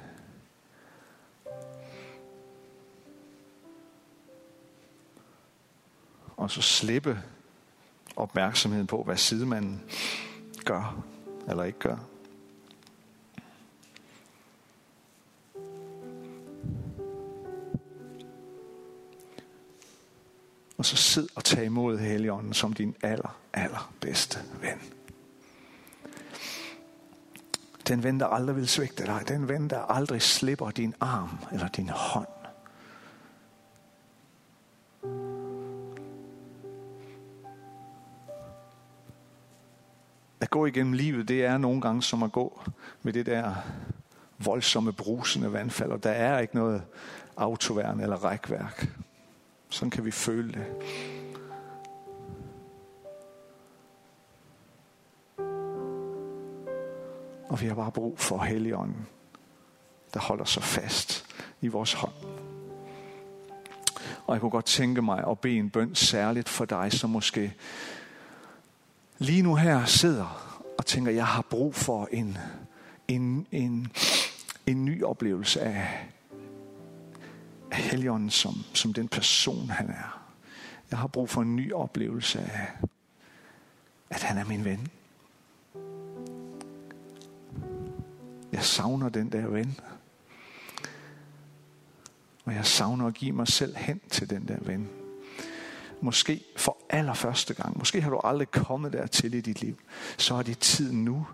Og 6.37 6.51
så 6.51 6.61
slippe 6.61 7.23
opmærksomheden 8.15 8.87
på, 8.87 9.03
hvad 9.03 9.17
sidemanden 9.17 9.83
gør 10.65 11.03
eller 11.49 11.63
ikke 11.63 11.79
gør. 11.79 11.97
Tage 21.57 21.65
imod 21.65 21.97
Helligånden 21.97 22.53
som 22.53 22.73
din 22.73 22.95
aller, 23.03 23.39
aller 23.53 23.93
bedste 24.01 24.39
ven. 24.61 24.81
Den 27.87 28.03
ven, 28.03 28.19
der 28.19 28.25
aldrig 28.25 28.55
vil 28.55 28.67
svigte 28.67 29.05
dig. 29.05 29.23
Den 29.27 29.49
ven, 29.49 29.69
der 29.69 29.79
aldrig 29.79 30.21
slipper 30.21 30.71
din 30.71 30.93
arm 30.99 31.29
eller 31.51 31.67
din 31.67 31.89
hånd. 31.89 32.27
At 40.39 40.49
gå 40.49 40.65
igennem 40.65 40.93
livet, 40.93 41.27
det 41.27 41.45
er 41.45 41.57
nogle 41.57 41.81
gange 41.81 42.03
som 42.03 42.23
at 42.23 42.31
gå 42.31 42.61
med 43.03 43.13
det 43.13 43.25
der 43.25 43.55
voldsomme 44.37 44.93
brusende 44.93 45.53
vandfald, 45.53 45.91
og 45.91 46.03
der 46.03 46.11
er 46.11 46.39
ikke 46.39 46.55
noget 46.55 46.81
autoværn 47.37 47.99
eller 47.99 48.15
rækværk. 48.15 48.89
Sådan 49.69 49.91
kan 49.91 50.05
vi 50.05 50.11
føle 50.11 50.53
det. 50.53 50.65
Og 57.57 57.61
vi 57.61 57.67
har 57.67 57.75
bare 57.75 57.91
brug 57.91 58.19
for 58.19 58.43
Helligånden, 58.43 59.07
der 60.13 60.19
holder 60.19 60.45
sig 60.45 60.63
fast 60.63 61.25
i 61.61 61.67
vores 61.67 61.93
hånd. 61.93 62.13
Og 64.25 64.33
jeg 64.33 64.41
kunne 64.41 64.51
godt 64.51 64.65
tænke 64.65 65.01
mig 65.01 65.27
at 65.27 65.39
bede 65.39 65.55
en 65.55 65.69
bøn 65.69 65.95
særligt 65.95 66.49
for 66.49 66.65
dig, 66.65 66.91
som 66.91 67.09
måske 67.09 67.53
lige 69.17 69.41
nu 69.41 69.55
her 69.55 69.85
sidder 69.85 70.57
og 70.77 70.85
tænker, 70.85 71.11
jeg 71.11 71.27
har 71.27 71.41
brug 71.41 71.75
for 71.75 72.07
en, 72.11 72.37
en, 73.07 73.47
en, 73.51 73.91
en 74.65 74.85
ny 74.85 75.03
oplevelse 75.03 75.61
af, 75.61 76.07
af 77.71 77.77
Helligånden 77.77 78.29
som, 78.29 78.53
som 78.73 78.93
den 78.93 79.07
person, 79.07 79.69
han 79.69 79.89
er. 79.89 80.29
Jeg 80.91 80.99
har 80.99 81.07
brug 81.07 81.29
for 81.29 81.41
en 81.41 81.55
ny 81.55 81.73
oplevelse 81.73 82.39
af, 82.39 82.67
at 84.09 84.23
han 84.23 84.37
er 84.37 84.45
min 84.45 84.65
ven. 84.65 84.87
Jeg 88.51 88.63
savner 88.63 89.09
den 89.09 89.31
der 89.31 89.47
ven. 89.47 89.79
Og 92.45 92.53
jeg 92.53 92.65
savner 92.65 93.07
at 93.07 93.13
give 93.13 93.31
mig 93.31 93.47
selv 93.47 93.75
hen 93.75 94.01
til 94.09 94.29
den 94.29 94.47
der 94.47 94.57
ven. 94.61 94.89
Måske 96.01 96.43
for 96.57 96.77
allerførste 96.89 97.53
gang. 97.53 97.77
Måske 97.77 98.01
har 98.01 98.09
du 98.09 98.19
aldrig 98.23 98.51
kommet 98.51 98.93
dertil 98.93 99.33
i 99.33 99.41
dit 99.41 99.61
liv. 99.61 99.77
Så 100.17 100.35
er 100.35 100.41
det 100.41 100.59
tid 100.59 100.91
nu. 100.91 101.27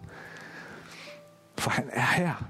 For 1.57 1.71
han 1.71 1.89
er 1.91 2.05
her. 2.05 2.45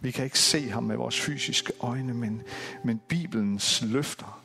Vi 0.00 0.10
kan 0.10 0.24
ikke 0.24 0.38
se 0.38 0.70
ham 0.70 0.82
med 0.82 0.96
vores 0.96 1.20
fysiske 1.20 1.72
øjne, 1.80 2.14
men, 2.14 2.42
men 2.84 3.00
Bibelens 3.08 3.82
løfter 3.82 4.42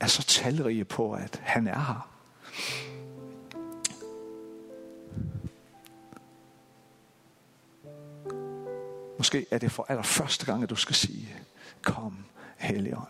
er 0.00 0.06
så 0.06 0.22
talrige 0.22 0.84
på, 0.84 1.12
at 1.12 1.40
han 1.44 1.66
er 1.66 1.78
her. 1.78 2.08
Måske 9.26 9.46
er 9.50 9.58
det 9.58 9.72
for 9.72 9.86
allerførste 9.88 10.46
gang, 10.46 10.62
at 10.62 10.70
du 10.70 10.76
skal 10.76 10.94
sige, 10.94 11.28
kom 11.82 12.16
Helligånd 12.56 13.06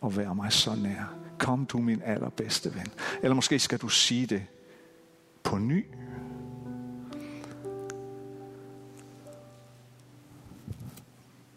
og 0.00 0.16
vær 0.16 0.32
mig 0.32 0.52
så 0.52 0.74
nær. 0.74 1.14
Kom 1.38 1.66
du 1.66 1.78
min 1.78 2.02
allerbedste 2.04 2.74
ven. 2.74 2.86
Eller 3.22 3.34
måske 3.34 3.58
skal 3.58 3.78
du 3.78 3.88
sige 3.88 4.26
det 4.26 4.46
på 5.42 5.58
ny. 5.58 5.86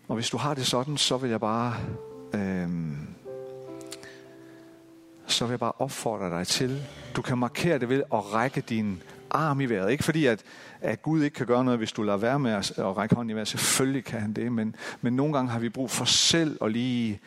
Og 0.08 0.16
hvis 0.16 0.30
du 0.30 0.38
har 0.38 0.54
det 0.54 0.68
sådan, 0.68 0.98
så 0.98 1.18
vil 1.18 1.30
jeg 1.30 1.40
bare 1.40 1.76
øhm, 2.34 3.08
så 5.28 5.46
vil 5.46 5.52
jeg 5.52 5.60
bare 5.60 5.74
opfordre 5.80 6.30
dig 6.30 6.48
til, 6.48 6.84
du 7.16 7.22
kan 7.22 7.38
markere 7.38 7.80
det 7.80 7.90
ved 7.90 8.04
at 8.14 8.34
række 8.34 8.62
din 8.62 9.04
arm 9.32 9.62
i 9.62 9.66
vejret. 9.66 9.92
Ikke 9.92 10.04
fordi, 10.04 10.26
at, 10.26 10.44
at 10.82 11.02
Gud 11.02 11.24
ikke 11.24 11.36
kan 11.36 11.46
gøre 11.46 11.66
noget, 11.66 11.78
hvis 11.78 11.92
du 11.92 12.04
lader 12.04 12.18
være 12.18 12.40
med 12.40 12.52
at, 12.52 12.72
at 12.78 12.98
række 12.98 13.16
hånden 13.16 13.30
i 13.30 13.34
vejret. 13.34 13.48
Selvfølgelig 13.48 14.04
kan 14.04 14.22
han 14.22 14.34
det, 14.34 14.52
men, 14.52 14.76
men 15.02 15.14
nogle 15.14 15.34
gange 15.34 15.52
har 15.52 15.60
vi 15.60 15.70
brug 15.70 15.92
for 15.92 16.06
selv 16.06 16.58
at 16.62 16.72
lige, 16.72 17.20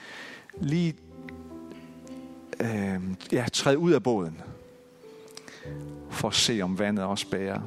lige 0.60 0.94
øh, 2.60 3.00
ja, 3.32 3.46
træde 3.52 3.78
ud 3.78 3.92
af 3.92 4.02
båden. 4.02 4.42
For 6.10 6.28
at 6.28 6.34
se, 6.34 6.60
om 6.62 6.78
vandet 6.78 7.04
også 7.04 7.30
bærer. 7.30 7.60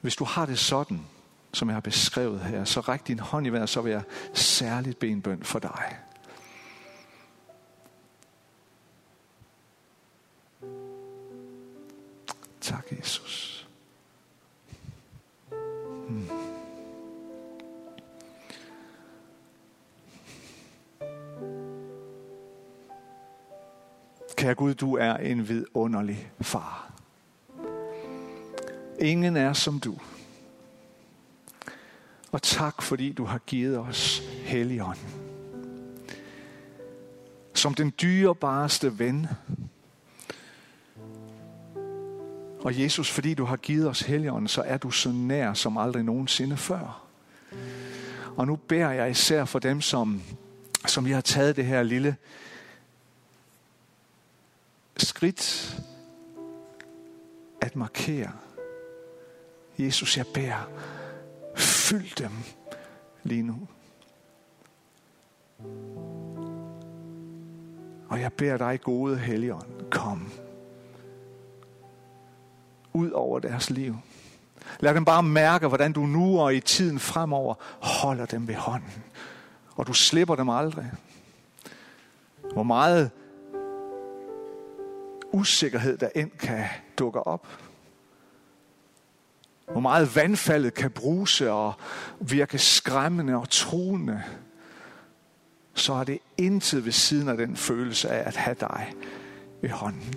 Hvis 0.00 0.16
du 0.16 0.24
har 0.24 0.46
det 0.46 0.58
sådan, 0.58 1.00
som 1.52 1.68
jeg 1.68 1.74
har 1.74 1.80
beskrevet 1.80 2.40
her, 2.40 2.64
så 2.64 2.80
ræk 2.80 3.06
din 3.08 3.18
hånd 3.18 3.46
i 3.46 3.50
vejret, 3.50 3.68
så 3.68 3.80
vil 3.80 3.92
jeg 3.92 4.02
særligt 4.34 4.98
bede 4.98 5.12
en 5.12 5.22
bøn 5.22 5.42
for 5.42 5.58
dig. 5.58 5.96
Gud, 24.56 24.74
du 24.74 24.94
er 24.94 25.16
en 25.16 25.48
vidunderlig 25.48 26.30
far. 26.40 26.92
Ingen 29.00 29.36
er 29.36 29.52
som 29.52 29.80
du. 29.80 29.94
Og 32.32 32.42
tak, 32.42 32.82
fordi 32.82 33.12
du 33.12 33.24
har 33.24 33.38
givet 33.38 33.78
os 33.78 34.22
Helligånden. 34.44 35.10
Som 37.54 37.74
den 37.74 37.92
dyrebareste 38.00 38.98
ven, 38.98 39.26
Og 42.66 42.80
Jesus, 42.80 43.10
fordi 43.10 43.34
du 43.34 43.44
har 43.44 43.56
givet 43.56 43.88
os 43.88 44.00
Helligånden, 44.00 44.48
så 44.48 44.62
er 44.62 44.76
du 44.76 44.90
så 44.90 45.12
nær 45.12 45.52
som 45.52 45.76
aldrig 45.76 46.04
nogensinde 46.04 46.56
før. 46.56 47.06
Og 48.36 48.46
nu 48.46 48.56
beder 48.56 48.90
jeg 48.90 49.10
især 49.10 49.44
for 49.44 49.58
dem, 49.58 49.80
som, 49.80 50.22
som 50.86 51.04
vi 51.04 51.10
har 51.10 51.20
taget 51.20 51.56
det 51.56 51.64
her 51.64 51.82
lille 51.82 52.16
skridt 54.96 55.76
at 57.60 57.76
markere. 57.76 58.32
Jesus, 59.78 60.16
jeg 60.16 60.26
bærer, 60.34 60.70
fyld 61.56 62.16
dem 62.16 62.30
lige 63.22 63.42
nu. 63.42 63.68
Og 68.08 68.20
jeg 68.20 68.32
beder 68.32 68.56
dig, 68.56 68.80
gode 68.80 69.18
Helligånd, 69.18 69.90
kom 69.90 70.32
ud 72.92 73.10
over 73.10 73.38
deres 73.38 73.70
liv. 73.70 73.96
Lad 74.80 74.94
dem 74.94 75.04
bare 75.04 75.22
mærke, 75.22 75.68
hvordan 75.68 75.92
du 75.92 76.00
nu 76.00 76.40
og 76.40 76.54
i 76.54 76.60
tiden 76.60 76.98
fremover 76.98 77.54
holder 77.80 78.26
dem 78.26 78.48
ved 78.48 78.54
hånden. 78.54 79.04
Og 79.74 79.86
du 79.86 79.92
slipper 79.92 80.34
dem 80.34 80.48
aldrig. 80.48 80.92
Hvor 82.52 82.62
meget 82.62 83.10
usikkerhed 85.36 85.98
der 85.98 86.08
end 86.14 86.30
kan 86.30 86.64
dukke 86.98 87.26
op. 87.26 87.46
Hvor 89.72 89.80
meget 89.80 90.16
vandfaldet 90.16 90.74
kan 90.74 90.90
bruse 90.90 91.52
og 91.52 91.74
virke 92.20 92.58
skræmmende 92.58 93.36
og 93.36 93.50
truende. 93.50 94.22
Så 95.74 95.92
er 95.92 96.04
det 96.04 96.18
intet 96.38 96.84
ved 96.84 96.92
siden 96.92 97.28
af 97.28 97.36
den 97.36 97.56
følelse 97.56 98.08
af 98.08 98.28
at 98.28 98.36
have 98.36 98.56
dig 98.60 98.92
ved 99.62 99.70
hånden. 99.70 100.14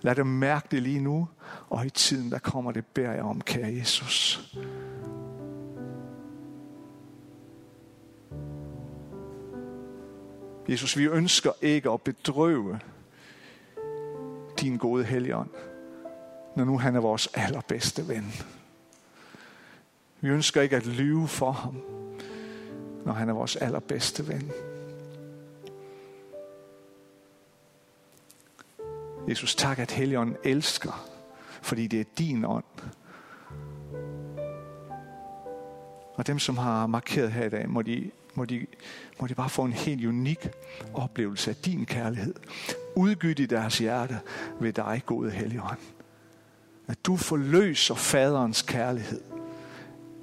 Lad 0.00 0.14
dem 0.14 0.26
mærke 0.26 0.68
det 0.70 0.82
lige 0.82 1.00
nu, 1.00 1.28
og 1.68 1.86
i 1.86 1.90
tiden, 1.90 2.30
der 2.30 2.38
kommer 2.38 2.72
det, 2.72 2.86
beder 2.86 3.12
jeg 3.12 3.22
om, 3.22 3.40
kære 3.40 3.74
Jesus. 3.74 4.40
Jesus, 10.68 10.96
vi 10.96 11.04
ønsker 11.04 11.52
ikke 11.62 11.90
at 11.90 12.02
bedrøve 12.02 12.80
din 14.60 14.76
gode 14.76 15.04
helligånd, 15.04 15.50
når 16.56 16.64
nu 16.64 16.78
han 16.78 16.96
er 16.96 17.00
vores 17.00 17.28
allerbedste 17.34 18.08
ven. 18.08 18.32
Vi 20.20 20.28
ønsker 20.28 20.62
ikke 20.62 20.76
at 20.76 20.86
lyve 20.86 21.28
for 21.28 21.52
ham, 21.52 21.82
når 23.04 23.12
han 23.12 23.28
er 23.28 23.32
vores 23.32 23.56
allerbedste 23.56 24.28
ven. 24.28 24.52
Jesus, 29.28 29.54
tak, 29.54 29.78
at 29.78 29.90
Helligånden 29.90 30.36
elsker, 30.44 31.08
fordi 31.62 31.86
det 31.86 32.00
er 32.00 32.04
din 32.18 32.44
ånd. 32.44 32.64
Og 36.14 36.26
dem, 36.26 36.38
som 36.38 36.58
har 36.58 36.86
markeret 36.86 37.32
her 37.32 37.44
i 37.44 37.48
dag, 37.48 37.68
må 37.68 37.82
de, 37.82 38.10
må 38.38 38.44
de, 38.44 38.66
må 39.20 39.26
de 39.26 39.34
bare 39.34 39.48
få 39.48 39.64
en 39.64 39.72
helt 39.72 40.06
unik 40.06 40.48
oplevelse 40.94 41.50
af 41.50 41.56
din 41.56 41.86
kærlighed. 41.86 42.34
Udgydt 42.96 43.38
i 43.38 43.46
deres 43.46 43.78
hjerte 43.78 44.20
ved 44.60 44.72
dig, 44.72 45.02
gode 45.06 45.30
Helligånd. 45.30 45.78
At 46.86 47.06
du 47.06 47.16
forløser 47.16 47.94
faderens 47.94 48.62
kærlighed 48.62 49.20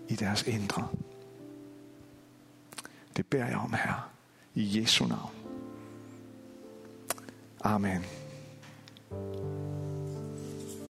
i 0.08 0.16
deres 0.16 0.44
indre. 0.48 0.88
Det 3.18 3.26
beder 3.26 3.46
jeg 3.46 3.58
om 3.58 3.74
her. 3.74 4.10
I 4.54 4.82
Jesu 4.82 5.06
navn. 5.06 5.32
Amen. 7.64 8.06